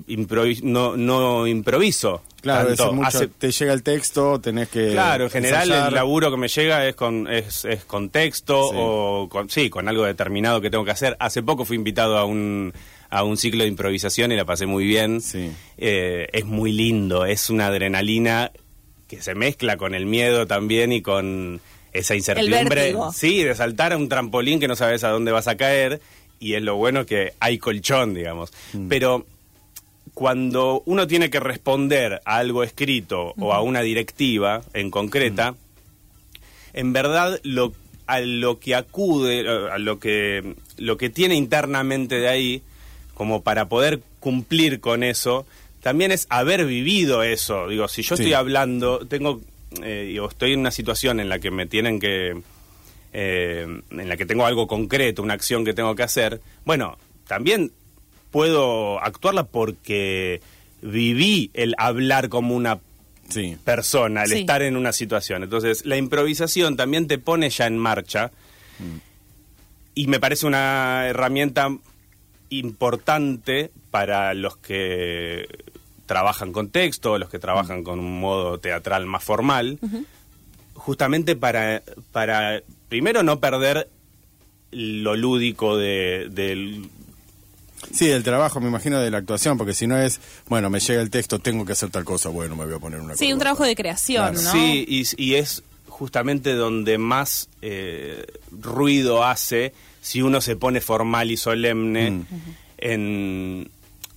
no, 0.62 0.96
no 0.96 1.46
improviso. 1.46 2.22
Claro, 2.40 2.70
es 2.70 2.78
tanto. 2.78 2.94
mucho, 2.94 3.06
Hace- 3.08 3.28
te 3.28 3.50
llega 3.52 3.72
el 3.72 3.82
texto, 3.82 4.40
tenés 4.40 4.69
que. 4.69 4.93
Claro, 4.93 5.25
en 5.25 5.31
general 5.31 5.62
ensayar. 5.69 5.88
el 5.88 5.94
laburo 5.94 6.31
que 6.31 6.37
me 6.38 6.49
llega 6.49 6.87
es 6.88 6.94
con 6.94 7.28
es, 7.31 7.64
es 7.67 7.84
con 7.84 8.08
texto 8.11 8.70
Sí. 8.70 8.76
o 8.78 9.28
con 9.31 9.50
sí, 9.50 9.69
con 9.70 9.88
algo 9.88 10.05
determinado 10.05 10.61
que 10.61 10.70
tengo 10.70 10.84
que 10.84 10.90
hacer. 10.90 11.17
Hace 11.20 11.43
poco 11.43 11.64
fui 11.64 11.76
invitado 11.76 12.17
a 12.19 12.25
un 12.25 12.72
a 13.11 13.25
un 13.25 13.37
ciclo 13.37 13.64
de 13.64 13.69
improvisación 13.69 14.32
y 14.32 14.37
la 14.37 14.44
pasé 14.44 14.67
muy 14.67 14.84
bien. 14.84 15.20
Sí. 15.20 15.50
Eh, 15.76 16.28
es 16.32 16.44
muy 16.46 16.73
lindo, 16.73 17.25
es 17.26 17.50
una 17.50 17.66
adrenalina 17.66 18.50
que 19.08 19.20
se 19.20 19.34
mezcla 19.34 19.76
con 19.76 19.94
el 19.94 20.06
miedo 20.06 20.46
también 20.46 20.93
y 20.93 21.02
con 21.02 21.61
esa 21.93 22.14
incertidumbre. 22.14 22.94
Sí, 23.12 23.43
de 23.43 23.55
saltar 23.55 23.93
a 23.93 23.96
un 23.96 24.08
trampolín 24.08 24.61
que 24.61 24.69
no 24.69 24.76
sabes 24.76 25.02
a 25.05 25.08
dónde 25.11 25.32
vas 25.32 25.49
a 25.49 25.56
caer 25.56 26.00
y 26.38 26.55
es 26.55 26.62
lo 26.62 26.76
bueno 26.76 27.05
que 27.05 27.34
hay 27.40 27.58
colchón, 27.58 28.14
digamos. 28.14 28.52
Mm. 28.73 28.88
Pero 28.88 29.26
cuando 30.15 30.83
uno 30.87 31.07
tiene 31.07 31.31
que 31.31 31.41
responder 31.41 32.21
a 32.25 32.37
algo 32.37 32.62
escrito 32.62 33.35
o 33.39 33.53
a 33.53 33.62
una 33.62 33.81
directiva 33.83 34.62
en 34.75 34.91
concreta, 34.91 35.55
en 36.73 36.93
verdad 36.93 37.41
lo 37.43 37.73
a 38.07 38.21
lo 38.21 38.59
que 38.59 38.75
acude, 38.75 39.49
a 39.49 39.79
lo 39.79 40.01
que 40.01 40.55
lo 40.77 40.97
que 40.97 41.11
tiene 41.11 41.37
internamente 41.37 42.17
de 42.19 42.29
ahí 42.29 42.62
como 43.15 43.43
para 43.43 43.69
poder 43.69 44.01
cumplir 44.19 44.81
con 44.81 45.03
eso, 45.05 45.47
también 45.83 46.11
es 46.11 46.27
haber 46.29 46.67
vivido 46.67 47.23
eso. 47.23 47.69
Digo, 47.69 47.87
si 47.87 48.03
yo 48.03 48.17
Sí. 48.17 48.23
estoy 48.23 48.33
hablando, 48.35 49.07
tengo 49.07 49.41
eh, 49.83 50.07
digo, 50.09 50.29
estoy 50.29 50.55
en 50.55 50.61
una 50.61 50.73
situación 50.73 51.21
en 51.21 51.29
la 51.29 51.38
que 51.38 51.50
me 51.52 51.67
tienen 51.67 52.00
que 52.00 52.40
eh, 53.12 53.67
en 53.90 54.09
la 54.09 54.17
que 54.17 54.26
tengo 54.26 54.45
algo 54.47 54.67
concreto, 54.67 55.23
una 55.23 55.35
acción 55.35 55.64
que 55.64 55.75
tengo 55.75 55.95
que 55.95 56.02
hacer, 56.02 56.40
bueno, 56.64 56.97
también 57.29 57.71
puedo 58.30 59.00
actuarla 59.02 59.44
porque 59.44 60.40
viví 60.82 61.50
el 61.54 61.75
hablar 61.78 62.28
como 62.28 62.54
una 62.54 62.78
Sí. 63.28 63.56
persona, 63.64 64.25
el 64.25 64.30
Sí. 64.30 64.38
estar 64.40 64.62
en 64.62 64.76
una 64.76 64.92
situación. 64.92 65.42
Entonces, 65.44 65.84
la 65.87 65.96
improvisación 65.96 66.76
también 66.76 67.06
te 67.06 67.18
pone 67.18 67.49
ya 67.50 67.66
en 67.66 67.78
marcha 67.78 68.30
y 69.94 70.06
me 70.06 70.18
parece 70.20 70.46
una 70.46 71.06
herramienta 71.06 71.68
importante 72.49 73.70
para 73.90 74.34
los 74.34 74.56
que 74.56 75.46
trabajan 76.06 76.52
con 76.52 76.70
texto, 76.70 77.18
los 77.18 77.28
que 77.30 77.38
trabajan 77.38 77.84
con 77.84 78.00
un 78.00 78.18
modo 78.20 78.58
teatral 78.58 79.06
más 79.06 79.22
formal, 79.22 79.78
justamente 80.75 81.37
para, 81.37 81.82
para, 82.12 82.62
primero, 82.88 83.22
no 83.22 83.38
perder 83.38 83.88
lo 84.72 85.14
lúdico 85.16 85.76
de, 85.76 86.28
del 86.30 86.88
Sí, 87.92 88.06
del 88.06 88.22
trabajo, 88.22 88.60
me 88.60 88.68
imagino, 88.68 89.00
de 89.00 89.10
la 89.10 89.18
actuación, 89.18 89.56
porque 89.58 89.72
si 89.75 89.87
no 89.87 89.96
es, 89.99 90.20
bueno, 90.49 90.70
me 90.70 90.80
llega 90.80 91.00
el 91.02 91.10
texto, 91.10 91.38
tengo 91.38 91.64
que 91.64 91.72
hacer 91.72 91.90
tal 91.90 92.04
cosa, 92.04 92.28
bueno, 92.28 92.54
me 92.56 92.64
voy 92.66 92.75
a 92.75 92.78
poner 92.78 93.00
una 93.00 93.16
Sí, 93.16 93.32
un 93.32 93.38
trabajo 93.38 93.64
de 93.64 93.75
creación, 93.75 94.32
Claro. 94.34 94.42
¿no? 94.42 94.52
Sí, 94.52 94.84
y, 94.87 95.04
y 95.22 95.34
es 95.37 95.62
justamente 95.88 96.54
donde 96.54 96.99
más 96.99 97.49
eh, 97.62 98.25
ruido 98.50 99.25
hace 99.25 99.72
si 100.02 100.22
uno 100.22 100.40
se 100.40 100.56
pone 100.56 100.80
formal 100.80 101.30
y 101.30 101.37
solemne 101.37 102.10
Mm. 102.10 102.25
en, 102.78 103.70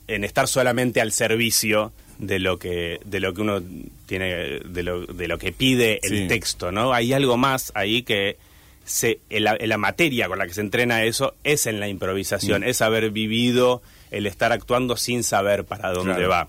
en 0.07 0.23
estar 0.23 0.47
solamente 0.47 1.01
al 1.01 1.11
servicio 1.11 1.91
de 2.19 2.39
lo 2.39 2.57
que 2.59 2.99
de 3.05 3.19
lo 3.19 3.33
que 3.33 3.41
uno 3.41 3.61
tiene 4.05 4.59
de 4.59 4.83
lo, 4.83 5.05
de 5.05 5.27
lo 5.27 5.37
que 5.37 5.51
pide 5.51 5.99
el 6.03 6.19
Sí. 6.23 6.27
texto, 6.27 6.71
¿no? 6.71 6.93
Hay 6.93 7.11
algo 7.11 7.37
más 7.37 7.71
ahí 7.75 8.03
que 8.03 8.37
se 8.85 9.19
la, 9.29 9.55
en 9.59 9.69
la 9.69 9.77
materia 9.77 10.27
con 10.27 10.37
la 10.39 10.45
que 10.47 10.53
se 10.53 10.61
entrena 10.61 11.03
eso 11.03 11.35
es 11.43 11.65
en 11.67 11.79
la 11.79 11.87
improvisación, 11.87 12.61
Mm. 12.61 12.65
es 12.65 12.81
haber 12.81 13.09
vivido 13.11 13.81
el 14.11 14.25
estar 14.27 14.51
actuando 14.51 14.97
sin 14.97 15.23
saber 15.23 15.63
para 15.65 15.91
dónde 15.91 16.13
Claro. 16.15 16.29
va. 16.29 16.47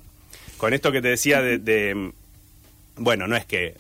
Con 0.59 0.75
esto 0.75 0.93
que 0.93 1.01
te 1.03 1.09
decía 1.09 1.41
de, 1.43 1.59
de 1.59 2.13
bueno, 2.97 3.27
no 3.27 3.37
es 3.37 3.45
que 3.47 3.77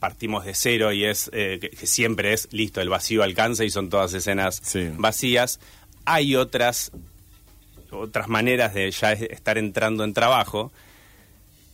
partimos 0.00 0.44
de 0.44 0.54
cero 0.54 0.92
y 0.92 1.04
es 1.04 1.30
eh, 1.32 1.58
que, 1.60 1.70
que 1.70 1.86
siempre 1.86 2.32
es 2.32 2.48
listo, 2.52 2.80
el 2.80 2.88
vacío 2.90 3.22
alcanza 3.22 3.64
y 3.64 3.70
son 3.70 3.88
todas 3.88 4.12
escenas 4.14 4.60
Sí. 4.62 4.90
vacías. 4.96 5.60
Hay 6.04 6.36
otras 6.36 6.92
otras 7.90 8.28
maneras 8.28 8.74
de 8.74 8.90
ya 8.90 9.12
es- 9.12 9.22
estar 9.30 9.56
entrando 9.56 10.02
en 10.04 10.12
trabajo 10.14 10.72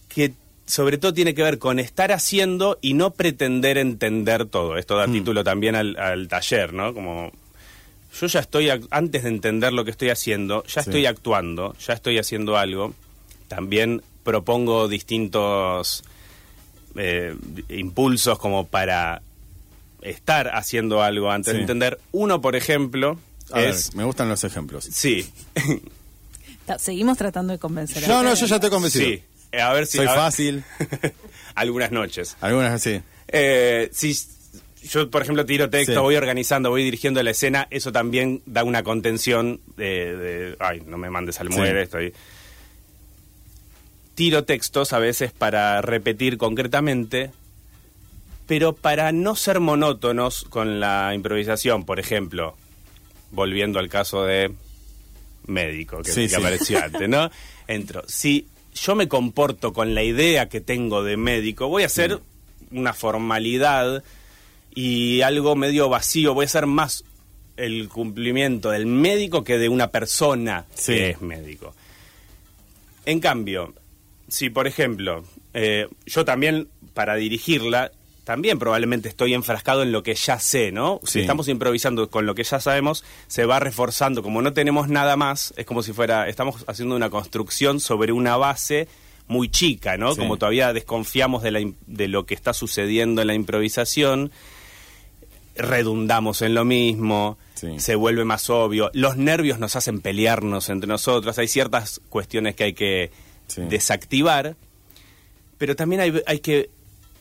que 0.09 0.33
sobre 0.71 0.97
todo 0.99 1.13
tiene 1.13 1.35
que 1.35 1.43
ver 1.43 1.59
con 1.59 1.79
estar 1.79 2.13
haciendo 2.13 2.79
y 2.81 2.95
no 2.95 3.11
pretender 3.13 3.77
entender 3.79 4.47
todo. 4.47 4.77
Esto 4.79 4.97
da 4.97 5.07
Mm. 5.07 5.13
título 5.13 5.45
también 5.45 5.75
al, 5.75 5.97
al 5.99 6.29
taller, 6.29 6.73
¿no? 6.73 6.95
Como 6.95 7.31
yo 8.21 8.27
ya 8.27 8.41
estoy, 8.41 8.67
ac- 8.67 8.87
antes 8.91 9.23
de 9.25 9.29
entender 9.29 9.73
lo 9.73 9.85
que 9.85 9.91
estoy 9.91 10.11
haciendo, 10.11 10.65
ya 10.65 10.83
Sí. 10.83 10.91
estoy 10.91 11.07
actuando, 11.07 11.75
ya 11.87 11.95
estoy 11.95 12.19
haciendo 12.19 12.57
algo. 12.57 12.95
También 13.49 14.03
propongo 14.25 14.89
distintos 14.89 16.05
eh, 16.97 17.35
impulsos 17.69 18.39
como 18.39 18.67
para 18.67 19.23
estar 20.03 20.49
haciendo 20.55 21.03
algo 21.03 21.31
antes 21.31 21.55
de 21.55 21.61
entender. 21.61 22.01
Uno, 22.13 22.41
por 22.41 22.57
ejemplo, 22.57 23.19
A 23.53 23.59
ver, 23.59 23.71
es... 23.71 23.95
me 23.95 24.05
gustan 24.05 24.29
los 24.29 24.43
ejemplos. 24.45 24.85
Sí, 24.91 25.27
Seguimos 26.79 27.19
tratando 27.19 27.53
de 27.53 27.59
convencer 27.59 28.05
a 28.05 28.09
No, 28.09 28.23
no, 28.23 28.31
Fede. 28.31 28.41
yo 28.43 28.47
ya 28.47 28.55
estoy 28.57 28.71
convencido. 28.71 29.05
sí. 29.09 29.23
Eh, 29.53 29.61
A 29.61 29.73
ver 29.73 29.87
si... 29.87 29.99
Soy 29.99 30.07
a 30.07 30.11
ver- 30.11 30.19
fácil. 30.19 30.65
Algunas 31.55 31.91
noches. 31.93 32.37
Algunas 32.41 32.73
así. 32.73 33.01
Eh, 33.29 33.89
si 33.93 34.17
yo, 34.83 35.11
por 35.11 35.23
ejemplo, 35.23 35.45
tiro 35.45 35.69
texto, 35.69 35.93
Sí. 35.93 35.99
voy 35.99 36.17
organizando, 36.17 36.71
voy 36.71 36.85
dirigiendo 36.85 37.23
la 37.23 37.31
escena, 37.33 37.67
eso 37.71 37.93
también 37.93 38.43
da 38.47 38.65
una 38.65 38.83
contención 38.83 39.61
de, 39.77 40.17
de, 40.17 40.57
ay, 40.61 40.83
no 40.87 40.97
me 40.99 41.11
mandes 41.11 41.41
al 41.41 41.49
Sí. 41.51 41.55
muere, 41.59 41.83
estoy... 41.83 42.13
Tiro 44.15 44.45
textos 44.45 44.93
a 44.93 44.99
veces 44.99 45.33
para 45.33 45.81
repetir 45.81 46.37
concretamente, 46.37 47.31
pero 48.47 48.75
para 48.75 49.13
no 49.13 49.35
ser 49.35 49.61
monótonos 49.61 50.45
con 50.45 50.79
la 50.81 51.13
improvisación, 51.15 51.85
por 51.85 51.99
ejemplo, 52.01 52.55
volviendo 53.31 53.79
al 53.79 53.89
caso 53.89 54.25
de 54.25 54.53
médico 55.47 56.03
que, 56.03 56.11
Sí, 56.13 56.23
que 56.23 56.29
sí. 56.31 56.35
apareció 56.35 56.79
antes, 56.85 57.09
¿no? 57.09 57.31
Entro. 57.67 58.03
Si 58.09 58.47
yo 58.81 58.95
me 58.95 59.09
comporto 59.09 59.73
con 59.73 59.95
la 59.95 60.03
idea 60.03 60.49
que 60.49 60.61
tengo 60.61 61.03
de 61.03 61.17
médico, 61.17 61.69
voy 61.69 61.83
a 61.83 61.87
hacer 61.87 62.21
una 62.71 62.93
formalidad 62.93 64.03
y 64.75 65.21
algo 65.23 65.57
medio 65.57 65.89
vacío, 65.89 66.35
voy 66.35 66.45
a 66.45 66.47
hacer 66.47 66.67
más 66.67 67.05
el 67.57 67.89
cumplimiento 67.89 68.71
del 68.71 68.87
médico 68.87 69.45
que 69.45 69.59
de 69.59 69.69
una 69.69 69.89
persona 69.89 70.65
Sí. 70.75 70.95
que 70.95 71.11
es 71.11 71.21
médico. 71.21 71.75
En 73.05 73.21
cambio, 73.21 73.75
si 74.29 74.49
por 74.51 74.67
ejemplo, 74.67 75.25
eh, 75.53 75.89
yo 76.07 76.25
también 76.25 76.69
para 76.95 77.17
dirigirla, 77.17 77.91
también 78.31 78.61
probablemente 78.61 79.09
estoy 79.09 79.35
enfrascado 79.35 79.83
en 79.83 79.91
lo 79.91 80.05
que 80.05 80.15
ya 80.15 80.39
sé, 80.39 80.71
¿no? 80.71 81.01
Si 81.03 81.15
Sí. 81.15 81.21
estamos 81.23 81.49
improvisando 81.49 82.09
con 82.11 82.27
lo 82.27 82.37
que 82.37 82.45
ya 82.45 82.61
sabemos, 82.61 83.03
se 83.27 83.45
va 83.45 83.59
reforzando. 83.59 84.23
Como 84.23 84.41
no 84.41 84.53
tenemos 84.53 84.89
nada 84.89 85.17
más, 85.17 85.53
es 85.57 85.67
como 85.67 85.83
si 85.83 85.93
fuera, 85.93 86.29
estamos 86.29 86.63
haciendo 86.69 86.95
una 86.95 87.11
construcción 87.11 87.81
sobre 87.81 88.13
una 88.13 88.37
base 88.37 88.87
muy 89.27 89.49
chica, 89.49 89.97
¿no? 89.97 90.13
Sí. 90.13 90.21
Como 90.21 90.37
todavía 90.37 90.73
desconfiamos 90.73 91.43
de, 91.43 91.51
la 91.51 91.61
de 91.89 92.07
lo 92.07 92.25
que 92.25 92.35
está 92.35 92.53
sucediendo 92.55 93.21
en 93.21 93.27
la 93.27 93.35
improvisación, 93.35 94.31
redundamos 95.57 96.41
en 96.43 96.55
lo 96.55 96.65
mismo, 96.65 97.37
Sí. 97.55 97.81
se 97.81 97.97
vuelve 97.97 98.25
más 98.25 98.49
obvio, 98.49 98.93
los 98.95 99.17
nervios 99.17 99.59
nos 99.59 99.75
hacen 99.75 100.01
pelearnos 100.03 100.69
entre 100.69 100.87
nosotros, 100.87 101.37
hay 101.39 101.49
ciertas 101.49 102.01
cuestiones 102.09 102.55
que 102.55 102.63
hay 102.63 102.73
que 102.75 103.11
desactivar, 103.57 104.55
pero 105.59 105.75
también 105.75 106.01
hay, 106.01 106.23
hay 106.29 106.39
que 106.39 106.71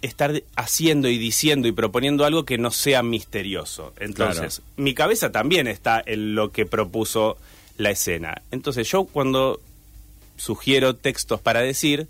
estar 0.01 0.41
haciendo 0.55 1.09
y 1.09 1.17
diciendo 1.17 1.67
y 1.67 1.71
proponiendo 1.71 2.25
algo 2.25 2.45
que 2.45 2.57
no 2.57 2.71
sea 2.71 3.03
misterioso. 3.03 3.93
Entonces, 3.99 4.61
mi 4.77 4.93
cabeza 4.93 5.31
también 5.31 5.67
está 5.67 6.01
en 6.05 6.35
lo 6.35 6.51
que 6.51 6.65
propuso 6.65 7.37
la 7.77 7.91
escena. 7.91 8.41
Entonces, 8.51 8.89
yo 8.89 9.05
cuando 9.05 9.59
sugiero 10.37 10.95
textos 10.95 11.41
para 11.41 11.61
decir, 11.61 12.07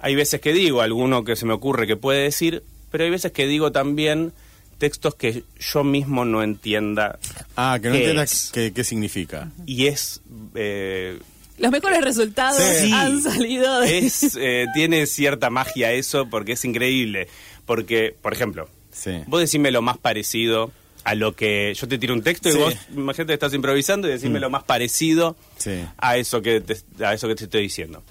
hay 0.00 0.14
veces 0.14 0.40
que 0.40 0.52
digo 0.52 0.80
alguno 0.82 1.24
que 1.24 1.36
se 1.36 1.46
me 1.46 1.52
ocurre 1.52 1.86
que 1.86 1.96
puede 1.96 2.22
decir, 2.22 2.62
pero 2.90 3.04
hay 3.04 3.10
veces 3.10 3.32
que 3.32 3.46
digo 3.46 3.70
también 3.72 4.32
textos 4.78 5.14
que 5.16 5.42
yo 5.58 5.82
mismo 5.84 6.24
no 6.24 6.42
entienda 6.42 7.18
Ah, 7.56 7.78
que 7.82 7.88
no 7.88 7.94
¿Qué 7.94 7.98
entiendas 7.98 8.50
qué, 8.54 8.72
qué 8.72 8.84
significa. 8.84 9.50
y 9.66 9.86
es 9.86 10.20
eh, 10.54 11.18
Los 11.58 11.70
mejores 11.72 12.00
resultados 12.02 12.62
Sí. 12.62 12.92
han 12.92 13.20
salido 13.22 13.80
de... 13.80 13.98
es 13.98 14.36
eh, 14.40 14.66
tiene 14.74 15.06
cierta 15.06 15.50
magia 15.50 15.92
eso 15.92 16.28
porque 16.30 16.52
es 16.52 16.64
increíble 16.64 17.28
porque 17.66 18.14
por 18.20 18.32
ejemplo 18.32 18.68
Sí. 18.92 19.22
vos 19.26 19.40
decime 19.40 19.70
lo 19.70 19.82
más 19.82 19.98
parecido 19.98 20.70
a 21.04 21.14
lo 21.14 21.34
que 21.36 21.72
yo 21.74 21.86
te 21.88 21.98
tiro 21.98 22.14
un 22.14 22.22
texto 22.22 22.50
Sí. 22.50 22.56
y 22.56 22.60
vos 22.60 22.74
imagínate 22.94 23.28
que 23.28 23.34
estás 23.34 23.54
improvisando 23.54 24.08
y 24.08 24.12
decime 24.12 24.38
Mm. 24.38 24.42
lo 24.42 24.50
más 24.50 24.62
parecido 24.64 25.36
Sí. 25.56 25.84
a 25.98 26.16
eso 26.16 26.42
que 26.42 26.60
te, 26.60 26.76
a 27.04 27.14
eso 27.14 27.28
que 27.28 27.34
te 27.34 27.44
estoy 27.44 27.62
diciendo 27.62 28.02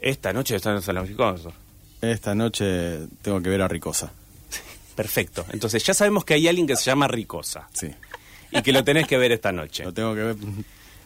esta 0.00 0.32
noche 0.32 0.56
están 0.56 0.76
en 0.76 0.82
San 0.82 0.94
Francisco 0.94 1.34
Esta 2.02 2.34
noche 2.34 2.98
tengo 3.22 3.40
que 3.40 3.48
ver 3.48 3.62
a 3.62 3.68
Ricosa. 3.68 4.12
perfecto 4.94 5.44
entonces 5.52 5.82
ya 5.84 5.94
sabemos 5.94 6.24
que 6.24 6.34
hay 6.34 6.46
alguien 6.48 6.66
que 6.66 6.76
se 6.76 6.84
llama 6.84 7.08
Ricosa 7.08 7.68
Sí. 7.72 7.88
y 8.52 8.62
que 8.62 8.72
lo 8.72 8.84
tenés 8.84 9.06
que 9.06 9.16
ver 9.16 9.32
esta 9.32 9.50
noche 9.52 9.84
Lo 9.84 9.92
tengo 9.92 10.14
que 10.14 10.22
ver. 10.22 10.36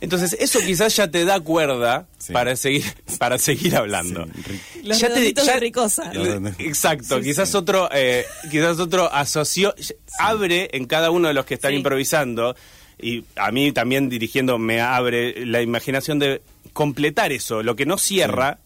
Entonces, 0.00 0.36
eso 0.38 0.60
quizás 0.60 0.94
ya 0.96 1.10
te 1.10 1.24
da 1.24 1.40
cuerda 1.40 2.06
Sí. 2.18 2.32
para 2.32 2.54
seguir 2.56 2.84
para 3.18 3.38
seguir 3.38 3.74
hablando. 3.76 4.24
Sí, 4.26 4.42
ri- 4.42 4.82
Los 4.84 5.00
Ya 5.00 5.12
te- 5.12 5.32
ya- 5.34 5.54
de 5.54 5.60
Ricosa. 5.60 6.12
Exacto, 6.58 7.18
Sí, 7.18 7.24
quizás 7.24 7.50
sí. 7.50 7.56
otro 7.56 7.88
eh, 7.92 8.24
quizás 8.50 8.78
otro 8.78 9.12
asoció 9.12 9.74
abre 10.18 10.68
en 10.72 10.86
cada 10.86 11.10
uno 11.10 11.28
de 11.28 11.34
los 11.34 11.44
que 11.46 11.54
están 11.54 11.72
Sí. 11.72 11.76
improvisando 11.78 12.54
y 13.00 13.24
a 13.36 13.50
mí 13.50 13.72
también 13.72 14.08
dirigiendo 14.08 14.58
me 14.58 14.80
abre 14.80 15.44
la 15.46 15.62
imaginación 15.62 16.18
de 16.18 16.42
completar 16.72 17.32
eso, 17.32 17.62
lo 17.62 17.74
que 17.76 17.86
no 17.86 17.98
cierra. 17.98 18.58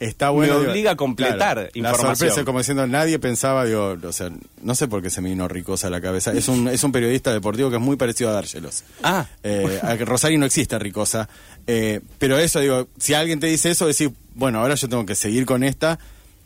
Está 0.00 0.30
bueno. 0.30 0.54
Me 0.54 0.58
digo, 0.60 0.70
obliga 0.72 0.90
a 0.92 0.96
completar 0.96 1.56
La 1.58 1.68
información. 1.74 2.16
sorpresa, 2.16 2.44
como 2.44 2.58
diciendo, 2.58 2.86
nadie 2.86 3.18
pensaba, 3.18 3.66
digo, 3.66 3.96
o 4.02 4.12
sea, 4.12 4.30
no 4.62 4.74
sé 4.74 4.88
por 4.88 5.02
qué 5.02 5.10
se 5.10 5.20
me 5.20 5.28
vino 5.28 5.46
Ricosa 5.46 5.86
a 5.88 5.90
la 5.90 6.00
cabeza. 6.00 6.32
Es 6.32 6.48
un, 6.48 6.68
es 6.68 6.82
un 6.82 6.90
periodista 6.90 7.32
deportivo 7.32 7.68
que 7.70 7.76
es 7.76 7.82
muy 7.82 7.96
parecido 7.96 8.30
a 8.30 8.32
Dárgelos. 8.32 8.82
Ah. 9.02 9.26
Eh, 9.42 9.78
a 9.82 9.94
Rosario 9.96 10.38
no 10.38 10.46
existe 10.46 10.78
Ricosa. 10.78 11.28
Eh, 11.66 12.00
pero 12.18 12.38
eso, 12.38 12.60
digo, 12.60 12.88
si 12.98 13.12
alguien 13.14 13.38
te 13.40 13.46
dice 13.46 13.70
eso, 13.70 13.86
decir, 13.86 14.10
bueno, 14.34 14.60
ahora 14.60 14.74
yo 14.74 14.88
tengo 14.88 15.04
que 15.04 15.14
seguir 15.14 15.44
con 15.44 15.62
esta, 15.62 15.98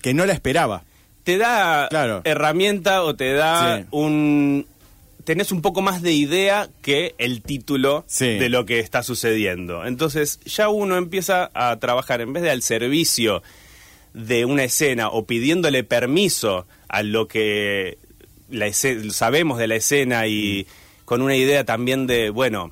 que 0.02 0.12
no 0.14 0.26
la 0.26 0.32
esperaba. 0.32 0.82
te 1.22 1.38
da 1.38 1.86
Claro. 1.88 2.20
herramienta 2.24 3.02
o 3.02 3.14
te 3.16 3.32
da 3.32 3.78
Sí. 3.78 3.86
un 3.92 4.66
tenés 5.24 5.52
un 5.52 5.62
poco 5.62 5.82
más 5.82 6.02
de 6.02 6.12
idea 6.12 6.68
que 6.82 7.14
el 7.18 7.42
título 7.42 8.04
Sí. 8.06 8.26
de 8.26 8.48
lo 8.48 8.64
que 8.66 8.78
está 8.80 9.02
sucediendo. 9.02 9.84
Entonces, 9.86 10.40
ya 10.44 10.68
uno 10.68 10.96
empieza 10.96 11.50
a 11.54 11.78
trabajar 11.80 12.20
en 12.20 12.32
vez 12.32 12.42
de 12.42 12.50
al 12.50 12.62
servicio 12.62 13.42
de 14.12 14.44
una 14.44 14.64
escena 14.64 15.08
o 15.08 15.24
pidiéndole 15.26 15.82
permiso 15.84 16.66
a 16.88 17.02
lo 17.02 17.26
que 17.26 17.98
la 18.50 18.72
sabemos 18.72 19.58
de 19.58 19.66
la 19.66 19.74
escena 19.76 20.26
y 20.26 20.66
con 21.04 21.20
una 21.22 21.34
idea 21.36 21.64
también 21.64 22.06
de, 22.06 22.30
bueno, 22.30 22.70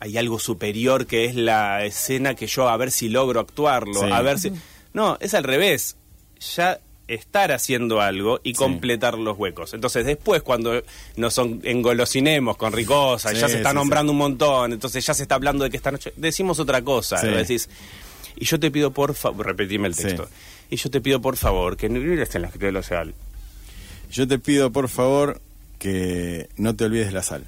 hay 0.00 0.16
algo 0.18 0.38
superior 0.38 1.06
que 1.06 1.24
es 1.24 1.34
la 1.34 1.84
escena 1.84 2.34
que 2.34 2.46
yo 2.46 2.68
a 2.68 2.76
ver 2.76 2.90
si 2.92 3.08
logro 3.08 3.40
actuarlo, 3.40 4.00
Sí. 4.00 4.10
a 4.12 4.22
ver 4.22 4.38
si... 4.38 4.52
No, 4.92 5.16
es 5.20 5.34
al 5.34 5.42
revés. 5.44 5.96
Ya 6.56 6.78
estar 7.08 7.52
haciendo 7.52 8.00
algo 8.00 8.40
y 8.42 8.50
Sí. 8.50 8.54
completar 8.54 9.18
los 9.18 9.36
huecos. 9.38 9.74
Entonces 9.74 10.06
después 10.06 10.42
cuando 10.42 10.82
nos 11.16 11.36
engolosinemos 11.38 12.56
con 12.56 12.72
Ricosa, 12.72 13.30
Sí, 13.30 13.36
ya 13.36 13.48
se 13.48 13.56
está 13.58 13.70
sí, 13.70 13.74
nombrando 13.76 14.12
un 14.12 14.18
montón, 14.18 14.72
entonces 14.72 15.04
ya 15.04 15.12
se 15.14 15.22
está 15.22 15.34
hablando 15.34 15.64
de 15.64 15.70
que 15.70 15.76
esta 15.76 15.90
noche 15.90 16.12
decimos 16.16 16.58
otra 16.60 16.82
cosa, 16.82 17.18
Sí. 17.18 17.26
¿no? 17.26 17.36
decís, 17.36 17.68
y 18.36 18.44
yo 18.46 18.58
te 18.58 18.70
pido 18.70 18.90
por 18.90 19.14
favor, 19.14 19.46
repetime 19.46 19.86
el 19.88 19.94
texto, 19.96 20.28
y 20.70 20.76
yo 20.76 20.90
te 20.90 21.00
pido 21.00 21.20
por 21.20 21.36
favor 21.36 21.76
que 21.76 21.88
no 21.88 21.98
esté 22.22 22.38
en 22.38 22.42
la 22.42 22.48
escritura 22.48 22.82
social. 22.82 23.14
Yo 24.10 24.26
te 24.26 24.38
pido, 24.38 24.70
por 24.72 24.88
favor, 24.88 25.40
que 25.78 26.48
no 26.56 26.74
te 26.74 26.84
olvides 26.84 27.12
la 27.12 27.22
sal. 27.22 27.44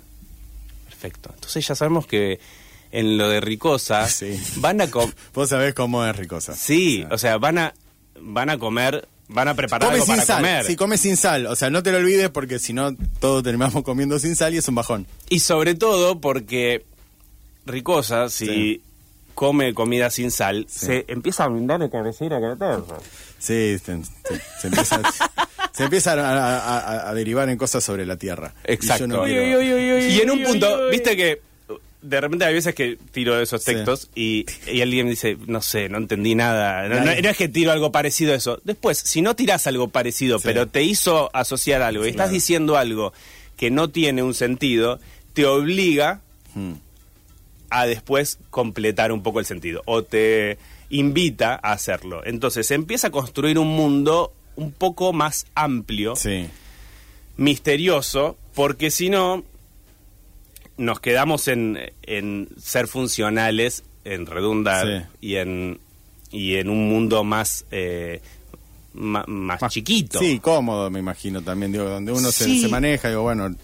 Perfecto. 0.88 1.30
Entonces 1.34 1.66
ya 1.66 1.74
sabemos 1.74 2.06
que 2.06 2.40
en 2.92 3.16
lo 3.18 3.28
de 3.28 3.40
Ricosa 3.40 4.06
van 4.56 4.80
a 4.80 4.90
com- 4.90 5.12
Vos 5.34 5.48
sabés 5.48 5.74
cómo 5.74 6.04
es 6.04 6.14
Ricosa. 6.16 6.54
sí, 6.54 7.02
O 7.04 7.06
sea, 7.06 7.14
o 7.14 7.18
sea, 7.18 7.38
van 7.38 7.58
a 7.58 7.74
van 8.20 8.48
a 8.50 8.58
comer, 8.58 9.06
van 9.28 9.48
a 9.48 9.54
preparar 9.54 9.88
Come 9.88 9.94
algo 9.94 10.06
sin 10.06 10.14
para 10.14 10.26
sal. 10.26 10.36
comer. 10.36 10.64
Sí, 10.64 10.76
come 10.76 10.98
sin 10.98 11.16
sal. 11.16 11.46
O 11.46 11.56
sea, 11.56 11.70
no 11.70 11.82
te 11.82 11.90
lo 11.92 11.98
olvides 11.98 12.30
porque 12.30 12.58
si 12.58 12.72
no, 12.72 12.94
todos 13.20 13.42
terminamos 13.42 13.82
comiendo 13.82 14.18
sin 14.18 14.36
sal 14.36 14.54
y 14.54 14.58
es 14.58 14.68
un 14.68 14.74
bajón. 14.76 15.06
Y 15.28 15.40
sobre 15.40 15.74
todo 15.74 16.20
porque 16.20 16.84
Ricosa, 17.66 18.28
si 18.28 18.46
Sí. 18.46 18.82
come 19.34 19.74
comida 19.74 20.10
sin 20.10 20.30
sal, 20.30 20.66
Sí. 20.68 20.86
se 20.86 21.04
empieza 21.08 21.44
a 21.44 21.48
brindar 21.48 21.80
de 21.80 21.90
cabecera 21.90 22.38
que 22.40 22.56
Sí, 23.38 23.78
se, 23.78 23.78
se- 23.78 24.02
se 24.60 24.66
empieza, 24.68 25.00
se 25.72 25.84
empieza 25.84 26.12
a, 26.12 26.58
a- 26.58 26.78
a- 26.78 27.10
a 27.10 27.14
derivar 27.14 27.48
en 27.48 27.58
cosas 27.58 27.82
sobre 27.84 28.06
la 28.06 28.16
tierra. 28.16 28.54
Y 28.64 28.68
yo 28.68 28.74
Exacto. 28.74 29.06
no 29.08 29.24
quiero- 29.24 29.60
Y 30.08 30.20
en 30.20 30.30
un 30.30 30.42
punto, 30.42 30.88
viste 30.90 31.16
que 31.16 31.42
de 32.08 32.20
repente 32.20 32.44
hay 32.44 32.54
veces 32.54 32.74
que 32.74 32.98
tiro 33.12 33.40
esos 33.40 33.62
Sí. 33.62 33.72
textos 33.74 34.08
y, 34.14 34.46
y 34.72 34.80
alguien 34.80 35.08
dice, 35.08 35.36
no 35.46 35.60
sé, 35.62 35.88
no 35.88 35.98
entendí 35.98 36.34
nada. 36.34 36.88
No, 36.88 36.96
no- 37.00 37.04
Nadie- 37.06 37.22
no 37.22 37.28
es 37.30 37.36
que 37.36 37.48
tiro 37.48 37.72
algo 37.72 37.92
parecido 37.92 38.32
a 38.32 38.36
eso. 38.36 38.60
Después, 38.64 38.98
si 38.98 39.22
no 39.22 39.34
tiras 39.36 39.66
algo 39.66 39.88
parecido, 39.88 40.38
Sí. 40.38 40.44
pero 40.44 40.66
te 40.68 40.82
hizo 40.82 41.30
asociar 41.34 41.82
algo 41.82 42.04
y 42.04 42.10
estás 42.10 42.26
claro. 42.26 42.32
diciendo 42.34 42.76
algo 42.76 43.12
que 43.56 43.70
no 43.70 43.90
tiene 43.90 44.22
un 44.22 44.34
sentido, 44.34 45.00
te 45.32 45.46
obliga 45.46 46.20
Hmm. 46.54 46.74
a 47.70 47.86
después 47.86 48.38
completar 48.50 49.12
un 49.12 49.22
poco 49.22 49.40
el 49.40 49.46
sentido 49.46 49.82
o 49.86 50.02
te 50.04 50.56
invita 50.88 51.58
a 51.62 51.72
hacerlo. 51.72 52.22
Entonces 52.24 52.66
se 52.68 52.74
empieza 52.74 53.08
a 53.08 53.10
construir 53.10 53.58
un 53.58 53.68
mundo 53.68 54.32
un 54.54 54.70
poco 54.72 55.12
más 55.12 55.46
amplio, 55.54 56.14
Sí, 56.16 56.46
misterioso, 57.36 58.36
porque 58.54 58.90
si 58.90 59.10
no 59.10 59.44
nos 60.76 61.00
quedamos 61.00 61.48
en, 61.48 61.78
en 62.02 62.48
ser 62.60 62.86
funcionales, 62.88 63.82
en 64.04 64.26
redundar 64.26 65.06
Sí. 65.20 65.26
y 65.28 65.34
en 65.36 65.80
y 66.30 66.56
en 66.56 66.68
un 66.68 66.88
mundo 66.88 67.22
más 67.24 67.64
eh, 67.70 68.20
ma- 68.94 69.24
más, 69.26 69.60
chiquito. 69.72 70.18
Sí, 70.18 70.38
cómodo, 70.40 70.90
me 70.90 70.98
imagino 70.98 71.40
también, 71.42 71.72
digo, 71.72 71.84
donde 71.84 72.12
uno 72.12 72.30
se- 72.32 72.44
Sí. 72.44 72.60
se, 72.62 72.68
maneja, 72.68 73.08
digo, 73.08 73.22
bueno, 73.22 73.54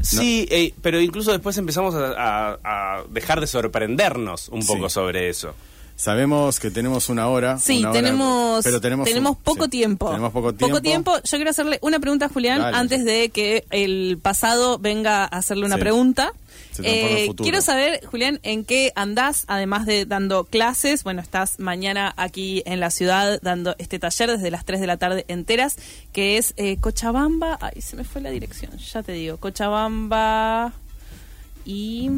Sí, 0.00 0.46
eh, 0.50 0.72
pero 0.80 0.98
incluso 1.00 1.32
después 1.32 1.58
empezamos 1.58 1.94
a, 1.94 2.12
a- 2.54 2.58
a 2.64 3.04
dejar 3.10 3.40
de 3.40 3.46
sorprendernos 3.46 4.48
un 4.48 4.64
poco 4.66 4.88
Sí. 4.88 4.94
sobre 4.94 5.28
eso. 5.28 5.54
Sabemos 6.02 6.58
que 6.58 6.70
tenemos 6.72 7.08
una 7.08 7.28
hora. 7.28 7.58
Sí, 7.58 7.78
una 7.78 7.90
hora, 7.90 8.00
tenemos, 8.00 8.64
pero 8.64 8.80
tenemos, 8.80 9.06
tenemos, 9.08 9.36
un- 9.36 9.42
poco 9.42 9.64
sí, 9.64 9.70
tiempo. 9.70 10.08
Tenemos 10.10 10.32
poco 10.32 10.52
tiempo. 10.52 11.16
Yo 11.22 11.38
quiero 11.38 11.50
hacerle 11.50 11.78
una 11.80 12.00
pregunta 12.00 12.26
a 12.26 12.28
Julián 12.28 12.60
Dale. 12.60 12.76
antes 12.76 13.04
de 13.04 13.28
que 13.30 13.64
el 13.70 14.18
pasado 14.20 14.78
venga 14.78 15.22
a 15.22 15.26
hacerle 15.26 15.66
una 15.66 15.76
Sí. 15.76 15.80
pregunta. 15.80 16.32
Eh, 16.82 17.28
quiero 17.36 17.60
saber, 17.60 18.04
Julián, 18.06 18.40
en 18.42 18.64
qué 18.64 18.92
andás, 18.96 19.44
además 19.46 19.84
de 19.86 20.06
dando 20.06 20.44
clases. 20.44 21.04
Bueno, 21.04 21.20
estás 21.20 21.58
mañana 21.58 22.12
aquí 22.16 22.62
en 22.66 22.80
la 22.80 22.90
ciudad 22.90 23.38
dando 23.42 23.74
este 23.78 23.98
taller 23.98 24.30
desde 24.30 24.50
las 24.50 24.64
3 24.64 24.80
de 24.80 24.86
la 24.86 24.96
tarde 24.96 25.24
enteras, 25.28 25.76
que 26.12 26.38
es 26.38 26.54
eh, 26.56 26.78
Cochabamba. 26.80 27.58
Ay, 27.60 27.80
se 27.82 27.94
me 27.96 28.04
fue 28.04 28.22
la 28.22 28.30
dirección, 28.30 28.76
ya 28.78 29.02
te 29.02 29.12
digo. 29.12 29.36
Cochabamba 29.36 30.72
y. 31.64 32.10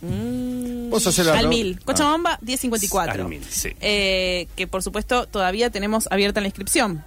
mm, 0.00 0.90
Vos 0.90 1.18
al 1.18 1.48
mil. 1.48 1.78
Ah. 1.80 1.82
Cochabamba 1.84 2.38
1054. 2.42 3.22
Al 3.22 3.28
mil, 3.28 3.44
sí. 3.44 3.70
Eh, 3.80 4.46
que 4.56 4.66
por 4.66 4.82
supuesto 4.82 5.26
todavía 5.26 5.70
tenemos 5.70 6.06
abierta 6.10 6.40
la 6.40 6.46
inscripción. 6.46 7.04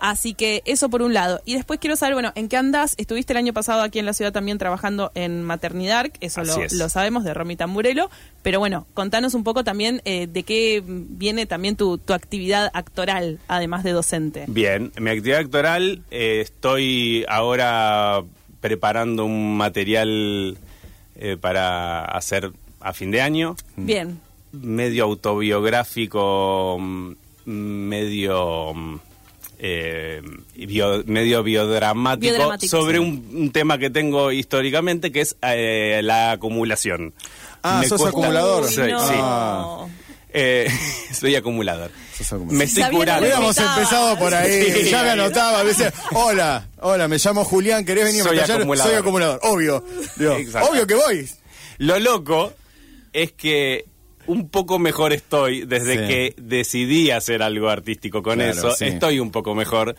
Así 0.00 0.32
que 0.32 0.62
eso 0.64 0.88
por 0.88 1.02
un 1.02 1.12
lado. 1.12 1.42
Y 1.44 1.54
después 1.54 1.78
quiero 1.78 1.94
saber, 1.94 2.14
bueno, 2.14 2.32
¿en 2.34 2.48
qué 2.48 2.56
andas? 2.56 2.94
Estuviste 2.96 3.34
el 3.34 3.36
año 3.36 3.52
pasado 3.52 3.82
aquí 3.82 3.98
en 3.98 4.06
la 4.06 4.14
ciudad 4.14 4.32
también 4.32 4.56
trabajando 4.56 5.12
en 5.14 5.42
Maternidad, 5.42 6.06
eso 6.20 6.42
lo, 6.42 6.52
Así 6.52 6.62
es. 6.62 6.72
lo 6.72 6.88
sabemos 6.88 7.22
de 7.22 7.34
Romy 7.34 7.54
Tamburelo. 7.54 8.10
Pero 8.42 8.58
bueno, 8.58 8.86
contanos 8.94 9.34
un 9.34 9.44
poco 9.44 9.62
también 9.62 10.00
eh, 10.06 10.26
de 10.26 10.42
qué 10.42 10.82
viene 10.86 11.44
también 11.44 11.76
tu, 11.76 11.98
tu 11.98 12.14
actividad 12.14 12.70
actoral, 12.72 13.40
además 13.46 13.84
de 13.84 13.92
docente. 13.92 14.44
Bien, 14.48 14.90
mi 14.98 15.10
actividad 15.10 15.40
actoral, 15.40 16.02
eh, 16.10 16.40
estoy 16.40 17.26
ahora 17.28 18.22
preparando 18.60 19.26
un 19.26 19.58
material 19.58 20.56
eh, 21.20 21.36
para 21.40 22.04
hacer 22.06 22.50
a 22.80 22.92
fin 22.92 23.10
de 23.12 23.20
año, 23.20 23.54
Bien. 23.76 24.18
medio 24.52 25.04
autobiográfico, 25.04 26.76
mm, 26.80 27.12
medio... 27.46 28.74
mm, 28.74 28.96
eh, 29.62 30.22
bio- 30.56 31.04
medio 31.06 31.42
biodramático, 31.42 32.32
Biodramático, 32.32 32.70
sobre 32.80 32.94
sí. 32.96 33.04
un, 33.04 33.28
un 33.34 33.50
tema 33.52 33.76
que 33.76 33.90
tengo 33.90 34.32
históricamente 34.32 35.12
que 35.12 35.20
es 35.20 35.36
eh, 35.42 36.00
la 36.02 36.32
acumulación. 36.32 37.12
Ah, 37.62 37.82
sos 37.86 38.06
acumulador. 38.06 38.66
Sí, 38.66 38.80
Uy, 38.80 38.92
no. 38.92 39.00
sí. 39.06 39.14
Ah. 39.18 39.86
Eh, 40.32 40.68
soy 41.12 41.34
acumulador. 41.36 41.90
Me 42.48 42.64
estoy 42.64 42.84
curando. 42.90 43.22
Hubiéramos 43.22 43.56
empezado 43.58 44.18
por 44.18 44.34
ahí, 44.34 44.72
Sí, 44.72 44.90
ya 44.90 45.02
me 45.02 45.10
anotaba, 45.10 45.60
a 45.60 45.62
veces, 45.62 45.92
hola, 46.12 46.68
hola, 46.80 47.08
me 47.08 47.16
llamo 47.18 47.44
Julián, 47.44 47.84
¿querés 47.84 48.04
venir 48.04 48.20
a 48.20 48.24
Soy 48.24 48.32
mi 48.34 48.40
taller? 48.40 48.56
acumulador. 48.56 48.90
Soy 48.90 49.00
acumulador, 49.00 49.40
obvio, 49.42 49.84
Digo, 50.16 50.34
obvio 50.70 50.86
que 50.86 50.94
voy. 50.94 51.28
Lo 51.78 51.98
loco 51.98 52.52
es 53.12 53.32
que 53.32 53.86
un 54.26 54.48
poco 54.50 54.78
mejor 54.78 55.12
estoy 55.12 55.64
desde 55.64 55.94
Sí. 55.94 56.06
que 56.06 56.34
decidí 56.36 57.10
hacer 57.10 57.42
algo 57.42 57.68
artístico 57.70 58.22
con 58.22 58.34
Claro, 58.36 58.52
eso. 58.52 58.70
sí. 58.74 58.84
Estoy 58.84 59.18
un 59.18 59.30
poco 59.32 59.54
mejor. 59.54 59.96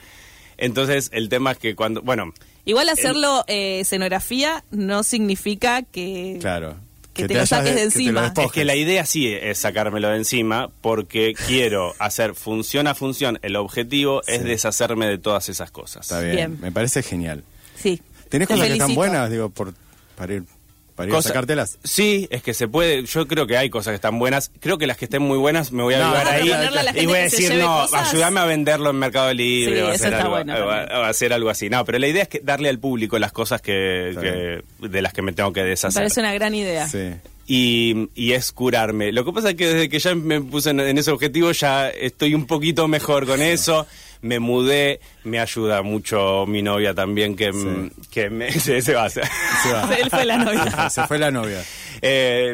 Entonces, 0.57 1.09
el 1.11 1.27
tema 1.27 1.51
es 1.53 1.57
que 1.57 1.75
cuando. 1.75 2.01
Bueno, 2.03 2.33
Igual 2.63 2.87
hacerlo 2.89 3.43
eh, 3.47 3.79
escenografía 3.79 4.63
no 4.69 5.01
significa 5.01 5.81
que, 5.81 6.37
Claro. 6.39 6.77
Que 7.21 7.33
te 7.33 7.39
lo 7.39 7.45
saques 7.45 7.75
de 7.75 7.83
encima. 7.83 8.33
es 8.35 8.51
que 8.51 8.65
la 8.65 8.75
idea 8.75 9.05
sí 9.05 9.27
es 9.27 9.57
sacármelo 9.57 10.09
de 10.09 10.17
encima 10.17 10.69
porque 10.81 11.33
quiero 11.47 11.93
hacer 11.99 12.35
función 12.35 12.87
a 12.87 12.95
función. 12.95 13.39
El 13.41 13.55
objetivo 13.55 14.21
es 14.27 14.43
deshacerme 14.43 15.07
de 15.07 15.17
todas 15.17 15.49
esas 15.49 15.71
cosas. 15.71 16.03
Está 16.03 16.19
bien, 16.21 16.35
Bien. 16.35 16.57
me 16.61 16.71
parece 16.71 17.03
genial. 17.03 17.43
Sí. 17.75 18.01
¿Tenés 18.29 18.47
Te 18.47 18.53
cosas 18.53 18.67
que 18.67 18.73
están 18.73 18.95
buenas, 18.95 19.29
digo, 19.29 19.49
por, 19.49 19.73
para 20.15 20.33
ir, 20.35 20.43
para 20.95 21.07
ir 21.07 21.13
Cosa- 21.15 21.29
a 21.29 21.31
sacártelas? 21.31 21.77
Sí, 21.83 22.27
es 22.31 22.43
que 22.43 22.53
se 22.53 22.67
puede. 22.67 23.03
Yo 23.05 23.27
creo 23.27 23.47
que 23.47 23.57
hay 23.57 23.69
cosas 23.69 23.91
que 23.91 23.95
están 23.95 24.19
buenas. 24.19 24.51
Creo 24.59 24.77
que 24.77 24.87
las 24.87 24.97
que 24.97 25.05
estén 25.05 25.21
muy 25.21 25.37
buenas 25.37 25.71
me 25.71 25.83
voy 25.83 25.93
a 25.95 25.99
No, 25.99 26.13
ahí 26.15 26.51
a 26.51 27.01
y 27.01 27.05
voy 27.05 27.17
a 27.17 27.21
decir, 27.23 27.53
no, 27.55 27.81
cosas. 27.83 28.09
ayúdame 28.13 28.39
a 28.39 28.45
venderlo 28.45 28.89
en 28.91 28.95
Mercado 28.97 29.33
Libre 29.33 29.75
Sí, 29.77 29.81
o, 29.81 29.87
hacer 29.89 30.13
algo, 30.15 30.29
bueno 30.31 30.55
o- 30.55 31.03
hacer 31.03 31.33
algo 31.33 31.49
así. 31.49 31.69
No, 31.69 31.83
pero 31.85 31.99
la 31.99 32.07
idea 32.07 32.23
es 32.23 32.29
que 32.29 32.39
darle 32.39 32.69
al 32.69 32.79
público 32.79 33.17
las 33.19 33.31
cosas 33.31 33.61
que, 33.61 34.15
que- 34.19 34.87
de 34.87 35.01
las 35.01 35.13
que 35.13 35.21
me 35.21 35.33
tengo 35.33 35.51
que 35.53 35.61
Me 35.61 35.67
deshacer. 35.69 35.99
parece 36.01 36.19
una 36.19 36.33
gran 36.33 36.53
idea. 36.55 36.87
Sí. 36.87 37.09
Y, 37.47 38.09
y 38.15 38.31
es 38.33 38.51
curarme. 38.51 39.11
Lo 39.11 39.25
que 39.25 39.33
pasa 39.33 39.49
es 39.49 39.55
que 39.55 39.67
desde 39.67 39.89
que 39.89 39.99
ya 39.99 40.15
me 40.15 40.39
puse 40.39 40.69
en, 40.69 40.79
en 40.79 40.97
ese 40.97 41.11
objetivo 41.11 41.51
ya 41.51 41.89
estoy 41.89 42.33
un 42.33 42.45
poquito 42.47 42.87
mejor 42.87 43.25
con 43.25 43.41
eso. 43.41 43.85
Me 44.21 44.39
mudé, 44.39 44.99
me 45.23 45.39
ayuda 45.39 45.81
mucho 45.81 46.45
mi 46.47 46.61
novia 46.61 46.93
también 46.93 47.35
que, 47.35 47.51
que 48.11 48.29
me, 48.29 48.51
se, 48.59 48.81
se 48.81 48.93
va 48.93 49.03
a 49.03 49.05
hacer. 49.05 49.27
Se 49.63 49.73
va. 49.73 49.89
Él 49.95 50.09
fue 50.09 50.25
la 50.25 50.37
novia. 50.37 50.89
Se 50.89 51.07
fue 51.07 51.17
la 51.17 51.31
novia. 51.31 51.63
Eh, 52.03 52.53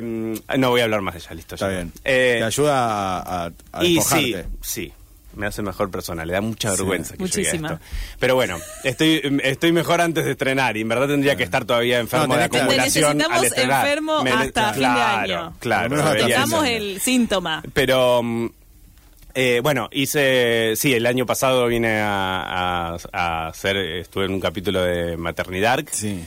no 0.57 0.69
voy 0.69 0.81
a 0.81 0.85
hablar 0.85 1.01
más 1.01 1.13
de 1.15 1.19
ella, 1.21 1.33
listo. 1.33 1.55
Está 1.55 1.67
ya. 1.69 1.75
bien. 1.75 1.91
Eh, 2.03 2.37
Te 2.39 2.43
ayuda 2.45 3.17
a, 3.19 3.45
a, 3.45 3.51
a 3.73 3.83
y 3.83 3.99
sí, 4.01 4.35
sí, 4.61 4.93
me 5.35 5.45
hace 5.45 5.61
mejor 5.61 5.91
persona, 5.91 6.25
le 6.25 6.33
da 6.33 6.41
mucha 6.41 6.71
Sí. 6.71 6.77
vergüenza 6.77 7.15
que 7.17 7.25
llegue 7.25 7.49
a 7.49 7.51
Muchísima. 7.53 7.73
esto. 7.73 7.85
Pero 8.19 8.35
bueno, 8.35 8.57
estoy, 8.83 9.39
estoy 9.43 9.71
mejor 9.71 10.01
antes 10.01 10.25
de 10.25 10.31
estrenar 10.31 10.75
y 10.77 10.81
en 10.81 10.87
verdad 10.87 11.07
tendría 11.07 11.35
que 11.35 11.43
estar 11.43 11.63
todavía 11.65 11.99
enfermo 11.99 12.27
No, 12.35 12.39
de 12.41 12.49
que- 12.49 12.57
acumulación 12.59 13.17
Te 13.17 13.23
necesitamos 13.23 13.37
al 13.39 13.45
estrenar. 13.45 13.85
enfermo 13.85 14.23
Me- 14.23 14.31
hasta 14.31 14.63
fin 14.73 14.73
de 14.73 14.79
claro, 14.87 15.35
año. 15.37 15.53
Claro, 15.59 15.95
ser. 15.97 16.33
año. 16.33 16.63
el 16.65 16.99
síntoma. 17.01 17.63
Pero 17.73 18.23
mm, 18.23 18.49
eh, 19.39 19.59
bueno, 19.61 19.87
hice, 19.91 20.73
sí, 20.75 20.93
el 20.93 21.05
año 21.05 21.25
pasado 21.27 21.67
vine 21.67 21.99
a, 21.99 22.95
a- 22.95 22.97
a 23.13 23.47
hacer, 23.49 23.77
estuve 23.77 24.25
en 24.25 24.31
un 24.33 24.39
capítulo 24.39 24.81
de 24.81 25.15
Maternidad 25.15 25.85
Sí. 25.91 26.23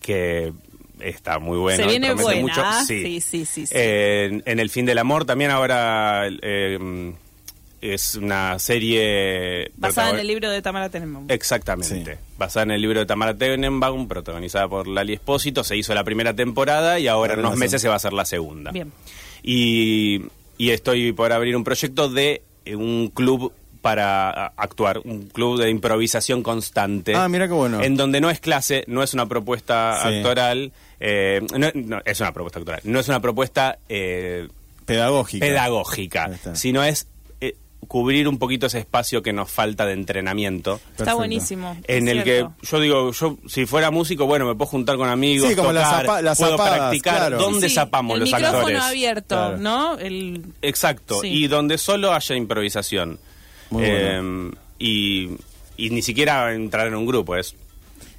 que 0.00 0.52
está 1.00 1.38
muy 1.38 1.58
bueno. 1.58 1.82
Se 1.84 1.88
viene 1.88 2.12
buena. 2.14 2.40
mucho. 2.42 2.62
Sí, 2.86 3.20
sí, 3.20 3.44
sí, 3.46 3.66
sí. 3.66 3.72
Eh, 3.74 4.28
en, 4.32 4.42
en 4.44 4.58
El 4.60 4.68
fin 4.68 4.84
del 4.84 4.98
amor 4.98 5.24
también 5.24 5.50
ahora 5.50 6.24
eh, 6.42 7.12
es 7.80 8.16
una 8.16 8.58
serie... 8.58 9.70
Basada 9.76 10.10
en 10.10 10.18
el 10.18 10.26
libro 10.26 10.50
de 10.50 10.60
Tamara 10.60 10.90
Tenenbaum. 10.90 11.26
Exactamente. 11.30 12.14
Sí. 12.16 12.20
Basada 12.36 12.64
en 12.64 12.72
el 12.72 12.82
libro 12.82 12.98
de 13.00 13.06
Tamara 13.06 13.34
Tenenbaum, 13.34 14.08
protagonizada 14.08 14.68
por 14.68 14.86
Lali 14.88 15.14
Espósito. 15.14 15.64
Se 15.64 15.76
hizo 15.76 15.94
la 15.94 16.04
primera 16.04 16.34
temporada 16.34 16.98
y 16.98 17.06
ahora 17.08 17.32
en 17.34 17.40
unos 17.40 17.56
meses 17.56 17.80
se 17.80 17.88
va 17.88 17.94
a 17.94 17.96
hacer 17.96 18.12
la 18.12 18.24
segunda. 18.26 18.70
Bien. 18.70 18.92
Y, 19.42 20.20
y 20.60 20.70
estoy 20.72 21.12
por 21.12 21.32
abrir 21.32 21.56
un 21.56 21.64
proyecto 21.64 22.10
de 22.10 22.42
eh, 22.66 22.76
un 22.76 23.08
club 23.08 23.50
para 23.80 24.48
actuar, 24.58 24.98
un 25.04 25.22
club 25.28 25.58
de 25.58 25.70
improvisación 25.70 26.42
constante. 26.42 27.14
Ah, 27.14 27.30
mira 27.30 27.48
qué 27.48 27.54
bueno. 27.54 27.80
En 27.82 27.96
donde 27.96 28.20
no 28.20 28.28
es 28.28 28.40
clase, 28.40 28.84
no 28.86 29.02
es 29.02 29.14
una 29.14 29.24
propuesta 29.24 29.98
Sí. 30.02 30.16
actoral, 30.16 30.72
eh, 31.00 31.40
no, 31.56 31.68
no, 31.74 32.02
es 32.04 32.20
una 32.20 32.32
propuesta 32.34 32.58
actoral, 32.58 32.80
no 32.84 33.00
es 33.00 33.08
una 33.08 33.20
propuesta 33.20 33.78
eh, 33.88 34.48
Pedagógica. 34.84 35.46
pedagógica, 35.46 36.30
sino 36.52 36.84
es 36.84 37.08
cubrir 37.88 38.28
un 38.28 38.38
poquito 38.38 38.66
ese 38.66 38.78
espacio 38.78 39.22
que 39.22 39.32
nos 39.32 39.50
falta 39.50 39.84
de 39.86 39.94
entrenamiento. 39.94 40.74
Está 40.76 40.88
Perfecto. 40.98 41.16
buenísimo. 41.16 41.76
En 41.88 42.08
es 42.08 42.16
el 42.16 42.22
cierto. 42.22 42.54
que 42.60 42.66
yo 42.66 42.80
digo, 42.80 43.10
yo 43.12 43.38
si 43.48 43.66
fuera 43.66 43.90
músico, 43.90 44.26
bueno, 44.26 44.46
me 44.46 44.54
puedo 44.54 44.70
juntar 44.70 44.96
con 44.96 45.08
amigos, 45.08 45.48
Sí, 45.48 45.56
como 45.56 45.70
tocar, 45.70 46.06
zapa- 46.06 46.22
las 46.22 46.38
puedo 46.38 46.52
zapadas, 46.52 46.78
practicar. 46.78 47.16
claro. 47.16 47.38
¿Dónde 47.38 47.68
Sí, 47.68 47.74
zapamos 47.74 48.14
el 48.14 48.20
los 48.20 48.28
micrófono 48.28 48.58
actores? 48.58 48.82
abierto, 48.82 49.34
Claro. 49.36 49.56
¿no? 49.58 49.98
El, 49.98 50.42
Exacto, 50.62 51.20
Sí. 51.20 51.28
y 51.28 51.46
donde 51.48 51.78
solo 51.78 52.12
haya 52.12 52.36
improvisación. 52.36 53.18
Muy 53.70 53.82
Eh, 53.86 54.50
y, 54.78 55.30
y 55.76 55.90
ni 55.90 56.02
siquiera 56.02 56.52
entrar 56.54 56.86
en 56.86 56.94
un 56.94 57.06
grupo, 57.06 57.34
es 57.36 57.54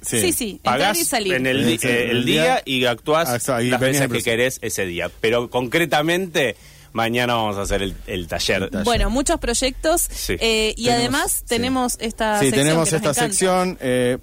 sí, 0.02 0.32
sí, 0.32 0.50
entrar 0.52 0.78
pagás 0.78 0.98
y 0.98 1.04
salir. 1.04 1.34
en 1.34 1.46
el, 1.46 1.78
Sí, 1.78 1.86
eh, 1.86 2.04
el 2.10 2.16
el 2.18 2.24
día- 2.24 2.42
día 2.42 2.62
y 2.64 2.84
actuás 2.86 3.48
Ah, 3.48 3.60
las 3.62 3.80
veces 3.80 4.08
que 4.10 4.22
querés 4.22 4.58
ese 4.62 4.84
día. 4.86 5.10
Pero 5.20 5.48
concretamente, 5.50 6.56
mañana 6.92 7.34
vamos 7.34 7.56
a 7.56 7.62
hacer 7.62 7.82
el, 7.82 7.94
el 8.06 8.26
taller. 8.28 8.68
taller. 8.70 8.84
Bueno, 8.84 9.10
muchos 9.10 9.38
proyectos 9.40 10.02
Sí. 10.10 10.36
eh, 10.40 10.74
y 10.76 10.84
Tenemos- 10.84 10.98
además 11.00 11.32
sí. 11.32 11.44
tenemos 11.46 11.96
esta 12.00 12.38
Sí, 12.38 12.46
sección 12.46 12.64
tenemos 12.66 12.88
que 12.90 12.96
esta 12.96 13.14
sección. 13.14 13.78
eh, 13.80 14.18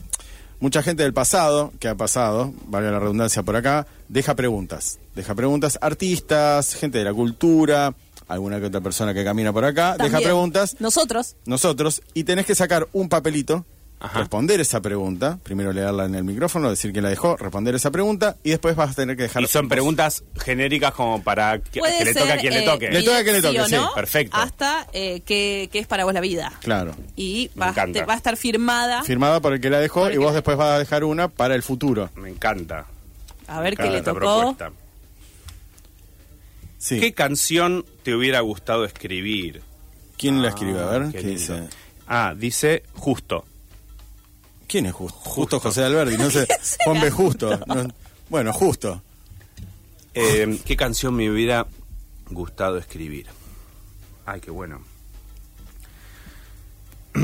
mucha 0.60 0.84
gente 0.84 1.04
del 1.04 1.14
pasado, 1.14 1.72
que 1.80 1.88
ha 1.88 1.96
pasado, 1.96 2.54
valga 2.68 2.92
la 2.92 3.00
redundancia 3.00 3.44
por 3.44 3.56
acá, 3.56 3.88
deja 4.08 4.36
preguntas. 4.36 5.00
Deja 5.16 5.36
preguntas, 5.36 5.78
artistas, 5.82 6.76
gente 6.76 6.98
de 7.00 7.04
la 7.06 7.14
cultura, 7.14 7.94
alguna 8.28 8.60
que 8.60 8.68
otra 8.68 8.82
persona 8.82 9.14
que 9.14 9.24
camina 9.24 9.52
por 9.52 9.66
acá, 9.66 9.96
deja 9.98 10.20
preguntas. 10.20 10.76
Nosotros. 10.80 11.36
Nosotros, 11.46 12.02
y 12.14 12.24
tenés 12.26 12.46
que 12.46 12.56
sacar 12.56 12.88
un 12.94 13.10
papelito, 13.10 13.66
Ajá. 14.02 14.20
responder 14.20 14.62
esa 14.62 14.80
pregunta, 14.82 15.38
primero 15.44 15.74
leerla 15.74 16.06
en 16.06 16.16
el 16.16 16.24
micrófono, 16.24 16.70
decir 16.70 16.94
que 16.94 17.02
la 17.02 17.10
dejó, 17.10 17.36
responder 17.36 17.76
esa 17.76 17.92
pregunta, 17.92 18.38
y 18.44 18.52
después 18.52 18.76
vas 18.78 18.92
a 18.92 18.94
tener 18.94 19.18
que 19.18 19.24
dejar... 19.24 19.44
Y 19.44 19.48
son 19.48 19.68
preguntas 19.68 20.24
genéricas 20.42 20.94
como 20.94 21.22
para 21.22 21.60
que, 21.60 21.82
Puede 21.82 21.98
que 22.00 22.06
le 22.06 22.14
toque 22.14 22.24
a 22.30 22.32
ser, 22.32 22.40
quien 22.40 22.54
eh, 22.54 22.60
le 22.60 22.66
toque. 22.66 22.90
Le 22.92 23.04
toque 23.04 23.18
a 23.18 23.24
quien 23.24 23.36
le 23.36 23.42
toque, 23.42 23.64
sí, 23.66 23.76
no, 23.76 23.94
perfecto. 23.94 24.38
Hasta 24.38 24.88
eh, 24.94 25.20
que, 25.26 25.68
que 25.72 25.80
es 25.80 25.88
para 25.88 26.06
vos 26.06 26.14
la 26.14 26.22
vida. 26.22 26.54
Claro. 26.62 26.96
Y 27.18 27.52
va, 27.62 27.74
te- 27.74 28.06
va 28.06 28.14
a 28.14 28.18
estar 28.18 28.38
firmada. 28.38 29.04
Firmada 29.04 29.42
por 29.42 29.52
el 29.54 29.60
que 29.60 29.70
la 29.70 29.80
dejó, 29.82 30.10
y 30.10 30.16
vos 30.18 30.34
después 30.34 30.56
vas 30.56 30.70
a 30.76 30.80
dejar 30.80 31.04
una 31.04 31.28
para 31.28 31.56
el 31.56 31.62
futuro. 31.64 32.10
Me 32.16 32.30
encanta. 32.30 32.86
a 33.48 33.60
ver 33.60 33.76
qué 33.76 33.90
le 33.90 34.02
tocó. 34.02 34.56
Sí. 36.78 37.00
¿Qué 37.00 37.14
canción 37.14 37.86
te 38.04 38.16
hubiera 38.16 38.40
gustado 38.40 38.86
escribir? 38.86 39.62
¿Quién 40.18 40.42
la 40.42 40.50
escribió? 40.50 40.88
A 40.88 40.98
ver, 40.98 41.12
Qué 41.12 41.18
¿qué 41.20 41.28
lindo. 41.28 41.40
dice? 41.40 41.64
Ah, 42.08 42.34
dice 42.38 42.84
justo. 42.94 43.44
¿Quién 44.70 44.86
es 44.86 44.94
justo? 44.94 45.20
Justo 45.30 45.60
José 45.60 45.84
Alberti, 45.84 46.16
no 46.18 46.30
sé. 46.32 46.48
Juan 46.86 47.02
B. 47.02 47.10
Justo. 47.12 47.60
No- 47.68 47.88
bueno, 48.30 48.54
justo. 48.54 49.02
Eh, 50.14 50.60
¿Qué 50.66 50.78
canción 50.78 51.16
me 51.16 51.30
hubiera 51.30 51.66
gustado 52.30 52.78
escribir? 52.78 53.26
Ay, 54.26 54.40
qué 54.40 54.52
bueno. 54.52 54.82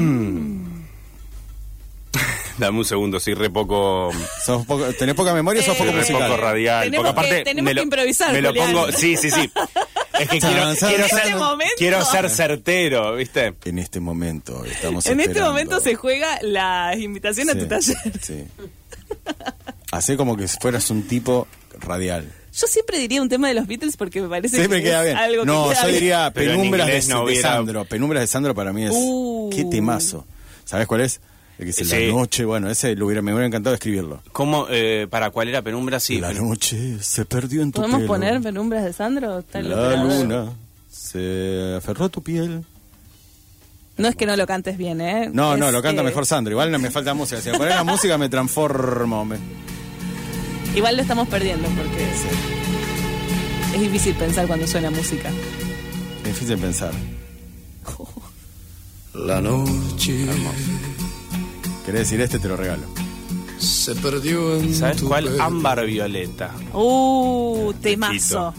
Dame 2.58 2.77
un 2.77 2.86
segundo, 2.86 3.19
soy 3.19 3.34
re 3.34 3.49
poco, 3.49 4.12
Sos 4.45 4.65
poco- 4.65 4.86
¿Tenés 4.93 5.13
poca 5.15 5.34
memoria 5.34 5.62
o 5.62 5.65
sos 5.65 5.75
Eh, 5.75 5.79
poco 5.79 5.91
musical? 5.91 6.29
poco 6.29 6.38
radial. 6.41 6.86
Tenemos 6.86 7.05
porque 7.08 7.19
aparte 7.19 7.38
que- 7.39 7.43
tenemos 7.43 7.69
me 7.69 7.75
que 7.75 7.81
improvisar, 7.84 8.31
Me 8.31 8.41
lo 8.41 8.49
Julián. 8.49 8.67
pongo, 8.73 8.91
sí, 8.93 9.17
sí, 9.17 9.29
sí. 9.29 9.51
Es 10.19 10.30
que 10.30 10.39
quiero, 10.39 10.75
ser, 10.75 11.01
este 11.01 11.36
momento. 11.36 11.73
quiero 11.78 12.06
ser 12.06 12.30
certero, 12.30 13.15
¿viste? 13.15 13.54
En 13.65 13.80
este 13.80 13.99
momento 13.99 14.63
estamos 14.65 15.06
En 15.08 15.19
este 15.19 15.32
esperando. 15.32 15.51
momento 15.51 15.80
se 15.80 15.95
juega 15.95 16.39
la 16.41 16.95
invitación 16.97 17.49
a 17.49 17.54
tu 17.54 17.67
taller. 17.67 17.97
Sí. 18.21 18.45
Hacé 19.91 20.17
como 20.17 20.36
que 20.36 20.47
fueras 20.47 20.89
un 20.89 21.04
tipo 21.08 21.47
radial. 21.80 22.32
Yo 22.54 22.67
siempre 22.67 22.97
diría 22.99 23.21
un 23.21 23.28
tema 23.30 23.49
de 23.49 23.54
los 23.54 23.67
Beatles 23.67 23.97
porque 23.97 24.21
me 24.21 24.30
parece 24.30 24.56
Siempre 24.56 24.80
que 24.82 24.86
queda 24.89 24.99
es 25.01 25.06
bien. 25.08 25.17
algo 25.17 25.41
que 25.41 25.47
No, 25.47 25.63
queda 25.69 25.82
yo 25.82 25.88
bien. 25.88 25.93
diría 25.99 26.32
Penumbras 26.32 26.88
de, 26.88 27.13
no 27.13 27.25
de 27.25 27.41
Sandro. 27.41 27.86
Penumbras 27.86 28.21
de 28.21 28.28
Sandro 28.28 28.56
para 28.56 28.71
mí 28.71 28.86
es... 28.86 28.91
Uh. 28.93 29.49
¡Qué 29.54 29.65
temazo! 29.65 30.25
¿Sabes 30.63 30.88
cuál 30.88 31.01
es? 31.01 31.19
Que 31.58 31.72
Sí. 31.72 31.86
La 31.86 32.13
noche, 32.13 32.44
bueno, 32.44 32.70
ese 32.70 32.96
lo 32.96 33.06
hubiera, 33.06 33.22
me 33.22 33.32
hubiera 33.32 33.48
encantado 33.48 33.74
escribirlo. 33.76 34.22
¿Cómo, 34.34 34.68
eh, 34.70 35.08
para 35.10 35.30
cuál 35.30 35.48
era 35.48 35.62
Penumbra? 35.62 36.00
Sí, 36.02 36.20
la 36.20 36.34
noche 36.34 36.98
se 37.02 37.24
perdió 37.26 37.62
en 37.62 37.72
tu 37.72 37.78
¿Podemos 37.80 38.02
pelo. 38.02 38.08
poner 38.08 38.41
Penumbras 38.41 38.84
de 38.84 38.91
Sandro? 38.94 39.44
La 39.54 39.96
luna 39.96 40.52
se 40.91 41.76
aferró 41.78 42.06
a 42.06 42.10
tu 42.10 42.22
piel. 42.22 42.65
No 43.98 44.10
es 44.10 44.15
que 44.18 44.26
no 44.26 44.36
lo 44.36 44.46
cantes 44.46 44.78
bien, 44.78 45.00
¿eh? 45.00 45.30
No, 45.32 45.54
Es, 45.54 45.60
no, 45.60 45.72
lo 45.72 45.82
canta 45.82 46.02
eh, 46.02 46.06
mejor 46.06 46.26
Sandro. 46.26 46.52
Igual 46.52 46.70
no 46.72 46.80
me 46.80 46.91
falta 46.91 47.13
música. 47.13 47.39
Si 47.39 47.50
me 47.50 47.58
pones 47.58 47.74
la 47.76 47.84
música 47.86 48.18
me 48.18 48.28
transformo. 48.28 49.24
me- 49.24 49.38
Igual 50.76 50.98
lo 50.98 51.04
estamos 51.04 51.30
perdiendo 51.30 51.70
porque 51.70 52.06
es 53.76 53.80
difícil 53.82 54.13
pensar 54.15 54.46
cuando 54.48 54.68
suena 54.68 54.89
música. 54.91 55.30
Es 56.20 56.26
difícil 56.26 56.58
pensar. 56.58 56.91
La 59.13 59.39
noche 59.39 60.26
¿Querés 61.86 62.02
decir 62.02 62.21
este? 62.21 62.39
Te 62.39 62.48
lo 62.48 62.58
regalo. 62.58 62.84
se 63.60 63.95
perdió 63.95 64.56
en 64.58 64.74
¿Sabes 64.74 64.98
tu 64.98 65.08
cuál? 65.08 65.26
pelo. 65.26 65.43
Ámbar 65.43 65.86
Violeta. 65.86 66.52
Uh, 66.74 67.74
temazo. 67.82 68.54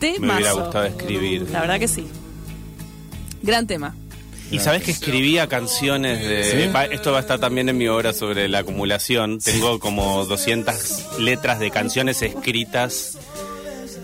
Me 0.00 0.08
hubiera 0.18 0.38
Temazo. 0.38 0.60
gustado 0.64 0.84
escribir. 0.86 1.48
La 1.50 1.60
verdad 1.60 1.78
que 1.78 1.88
sí. 1.88 2.06
Gran 3.42 3.66
tema. 3.66 3.94
Y 4.50 4.60
sabes 4.60 4.82
que 4.82 4.92
escribía 4.92 5.46
canciones 5.46 6.26
de... 6.26 6.44
¿Sí? 6.66 6.72
va- 6.74 6.86
Esto 6.86 7.12
va 7.12 7.18
a 7.18 7.20
estar 7.20 7.38
también 7.38 7.68
en 7.68 7.76
mi 7.76 7.86
obra 7.88 8.14
sobre 8.14 8.48
la 8.48 8.60
acumulación. 8.60 9.40
Tengo 9.40 9.78
como 9.78 10.24
200 10.24 11.18
letras 11.18 11.58
de 11.60 11.70
canciones 11.70 12.22
escritas. 12.22 13.18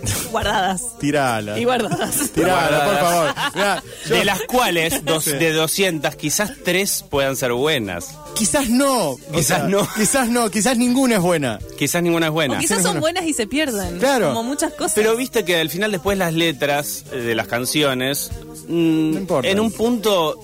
Guardadas. 0.30 0.82
Tirala. 0.98 1.58
Y 1.58 1.64
guardadas. 1.64 2.30
Tirala, 2.30 2.84
por 2.84 2.98
favor. 2.98 3.34
Mirá, 3.54 3.82
yo- 4.06 4.14
De 4.14 4.24
las 4.24 4.40
cuales, 4.42 5.04
dos, 5.04 5.24
Sí. 5.24 5.32
de 5.32 5.52
200, 5.52 6.14
quizás 6.16 6.52
tres 6.64 7.04
puedan 7.08 7.36
ser 7.36 7.52
buenas. 7.52 8.08
Quizás 8.34 8.68
no. 8.68 9.10
O 9.10 9.18
Quizás 9.32 9.68
no. 9.68 9.86
Quizás 9.96 10.28
no. 10.28 10.50
Quizás 10.50 10.76
ninguna 10.76 11.16
es 11.16 11.22
buena. 11.22 11.58
Quizás 11.78 12.02
ninguna 12.02 12.26
es 12.26 12.30
O 12.30 12.34
buena. 12.34 12.58
quizás 12.58 12.82
son 12.82 13.00
buenas 13.00 13.24
y 13.24 13.32
se 13.32 13.46
pierden. 13.46 13.98
Claro. 13.98 14.28
Como 14.28 14.42
muchas 14.42 14.72
cosas. 14.72 14.94
Pero 14.94 15.16
viste 15.16 15.44
que 15.44 15.56
al 15.60 15.70
final 15.70 15.92
después 15.92 16.18
las 16.18 16.32
letras 16.34 17.04
eh, 17.12 17.16
de 17.16 17.34
las 17.34 17.46
canciones, 17.46 18.30
mm, 18.68 19.10
No 19.12 19.18
importa. 19.20 19.48
en 19.48 19.60
un 19.60 19.70
punto 19.70 20.36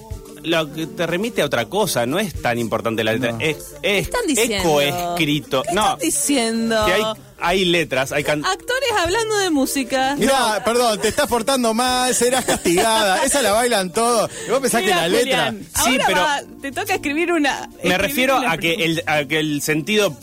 lo 0.44 0.72
que 0.72 0.86
te 0.86 1.06
remite 1.06 1.42
a 1.42 1.46
otra 1.46 1.66
cosa, 1.66 2.06
no 2.06 2.18
es 2.18 2.40
tan 2.40 2.58
importante 2.58 3.04
la 3.04 3.12
letra, 3.12 3.32
No. 3.32 3.40
es, 3.40 3.56
es 3.82 4.02
están 4.06 4.26
diciendo? 4.26 4.56
ecoescrito. 4.80 5.62
¿Qué 5.62 5.74
No, 5.74 5.82
están 5.82 5.98
diciendo? 5.98 6.86
que 6.86 6.92
hay, 6.92 7.02
hay 7.38 7.64
letras, 7.64 8.12
hay 8.12 8.24
can- 8.24 8.44
Actores 8.44 8.90
hablando 8.98 9.36
de 9.38 9.50
música. 9.50 10.14
Mirá, 10.18 10.62
perdón, 10.64 10.98
te 11.00 11.08
estás 11.08 11.26
portando 11.26 11.72
mal, 11.74 12.14
serás 12.14 12.44
castigada. 12.44 13.22
Esa 13.24 13.42
la 13.42 13.52
bailan 13.52 13.90
todos. 13.92 14.30
Y 14.46 14.50
vos 14.50 14.60
pensás 14.60 14.82
Mira, 14.82 14.94
que 14.94 15.00
la 15.00 15.08
letra. 15.08 15.50
Sí, 15.52 15.90
ahora 15.92 16.04
pero- 16.06 16.20
va- 16.20 16.42
te 16.62 16.72
toca 16.72 16.94
escribir 16.94 17.32
una. 17.32 17.68
Me 17.82 17.98
refiero 17.98 18.38
una 18.38 18.52
a 18.52 18.58
que, 18.58 18.74
el, 18.84 19.02
a 19.06 19.24
que 19.24 19.38
el 19.40 19.62
sentido 19.62 20.16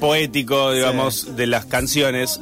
poético, 0.00 0.72
digamos, 0.72 1.36
de 1.36 1.46
las 1.46 1.64
canciones. 1.66 2.40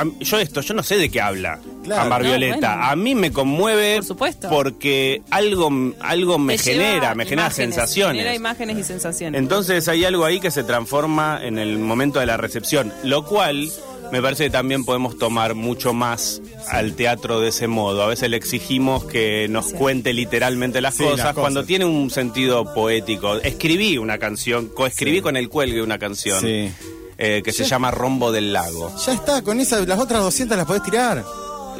A- 0.00 0.06
yo 0.20 0.38
esto, 0.38 0.60
yo 0.60 0.74
no 0.74 0.82
sé 0.82 0.96
de 0.96 1.08
qué 1.10 1.20
habla 1.20 1.58
Claro. 1.84 2.02
Amar 2.02 2.22
No, 2.22 2.28
Violeta. 2.30 2.56
bueno. 2.76 2.84
A 2.90 2.96
mí 2.96 3.14
me 3.14 3.30
conmueve 3.32 3.96
Por 3.96 4.04
supuesto. 4.04 4.48
porque 4.48 5.22
algo, 5.30 5.70
algo 6.00 6.38
me 6.38 6.56
Te 6.56 6.64
genera, 6.72 7.14
me 7.14 7.24
genera 7.24 7.46
imágenes, 7.46 7.54
sensaciones. 7.76 8.16
Genera 8.16 8.34
imágenes 8.34 8.78
y 8.78 8.82
sensaciones. 8.84 9.38
Entonces 9.40 9.86
hay 9.88 10.04
algo 10.04 10.24
ahí 10.24 10.40
que 10.40 10.50
se 10.50 10.64
transforma 10.64 11.38
en 11.42 11.58
el 11.58 11.78
momento 11.78 12.18
de 12.20 12.26
la 12.26 12.36
recepción, 12.36 12.92
lo 13.04 13.24
cual 13.24 13.70
me 14.12 14.22
parece 14.22 14.44
que 14.44 14.50
también 14.50 14.84
podemos 14.84 15.18
tomar 15.18 15.54
mucho 15.54 15.92
más 15.92 16.40
al 16.68 16.94
teatro 16.94 17.40
de 17.40 17.48
ese 17.48 17.66
modo. 17.66 18.02
A 18.02 18.06
veces 18.06 18.30
le 18.30 18.36
exigimos 18.36 19.04
que 19.04 19.46
nos 19.48 19.72
cuente 19.72 20.12
literalmente 20.12 20.80
las, 20.80 20.94
Sí, 20.96 21.02
cosas, 21.04 21.18
las 21.18 21.26
cosas. 21.28 21.40
cuando 21.40 21.64
tiene 21.64 21.84
un 21.86 22.10
sentido 22.10 22.72
poético. 22.72 23.36
Escribí 23.36 23.98
una 23.98 24.18
canción, 24.18 24.68
coescribí 24.68 25.16
Sí. 25.18 25.22
con 25.22 25.36
el 25.36 25.48
cuelgue 25.48 25.82
una 25.82 25.98
canción 25.98 26.40
Sí. 26.40 26.70
Eh, 27.18 27.42
que 27.44 27.52
se 27.52 27.64
llama 27.64 27.90
Rombo 27.90 28.32
del 28.32 28.52
Lago. 28.52 28.94
Ya 29.04 29.12
está, 29.12 29.42
con 29.42 29.60
esas, 29.60 29.86
las 29.86 29.98
otras 29.98 30.20
200 30.22 30.56
las 30.56 30.66
podés 30.66 30.82
tirar. 30.82 31.24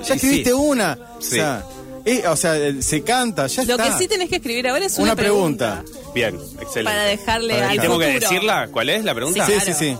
Ya 0.07 0.14
escribiste 0.14 0.51
sí. 0.51 0.57
una. 0.57 0.99
Sí. 1.20 1.27
O 1.27 1.42
sea, 1.42 1.64
eh, 2.05 2.22
o 2.29 2.37
sea, 2.37 2.57
eh, 2.57 2.83
se 2.83 3.03
canta, 3.03 3.46
ya 3.49 3.64
Lo 3.64 3.72
está. 3.72 3.85
que 3.85 3.99
sí 3.99 4.09
tenés 4.09 4.29
que 4.29 4.37
escribir 4.37 4.68
ahora 4.68 4.87
es 4.87 4.96
una, 4.96 5.05
Una 5.05 5.16
pregunta. 5.16 5.83
Bien, 6.14 6.37
excelente. 6.61 6.85
Para 6.85 7.03
dejarle 7.05 7.55
Para 7.55 7.70
al 7.70 7.77
¿Y 7.77 7.79
tengo 7.81 7.99
que 7.99 8.20
decirla? 8.20 8.68
¿Cuál 8.70 8.90
es 8.90 9.05
la 9.05 9.14
pregunta? 9.14 9.44
Sí, 9.44 9.53
claro. 9.53 9.66
sí, 9.66 9.72
sí. 9.72 9.96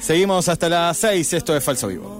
Seguimos 0.00 0.48
hasta 0.48 0.70
las 0.70 0.96
6. 0.96 1.34
Esto 1.34 1.54
es 1.54 1.62
Falso 1.62 1.88
Vivo. 1.88 2.10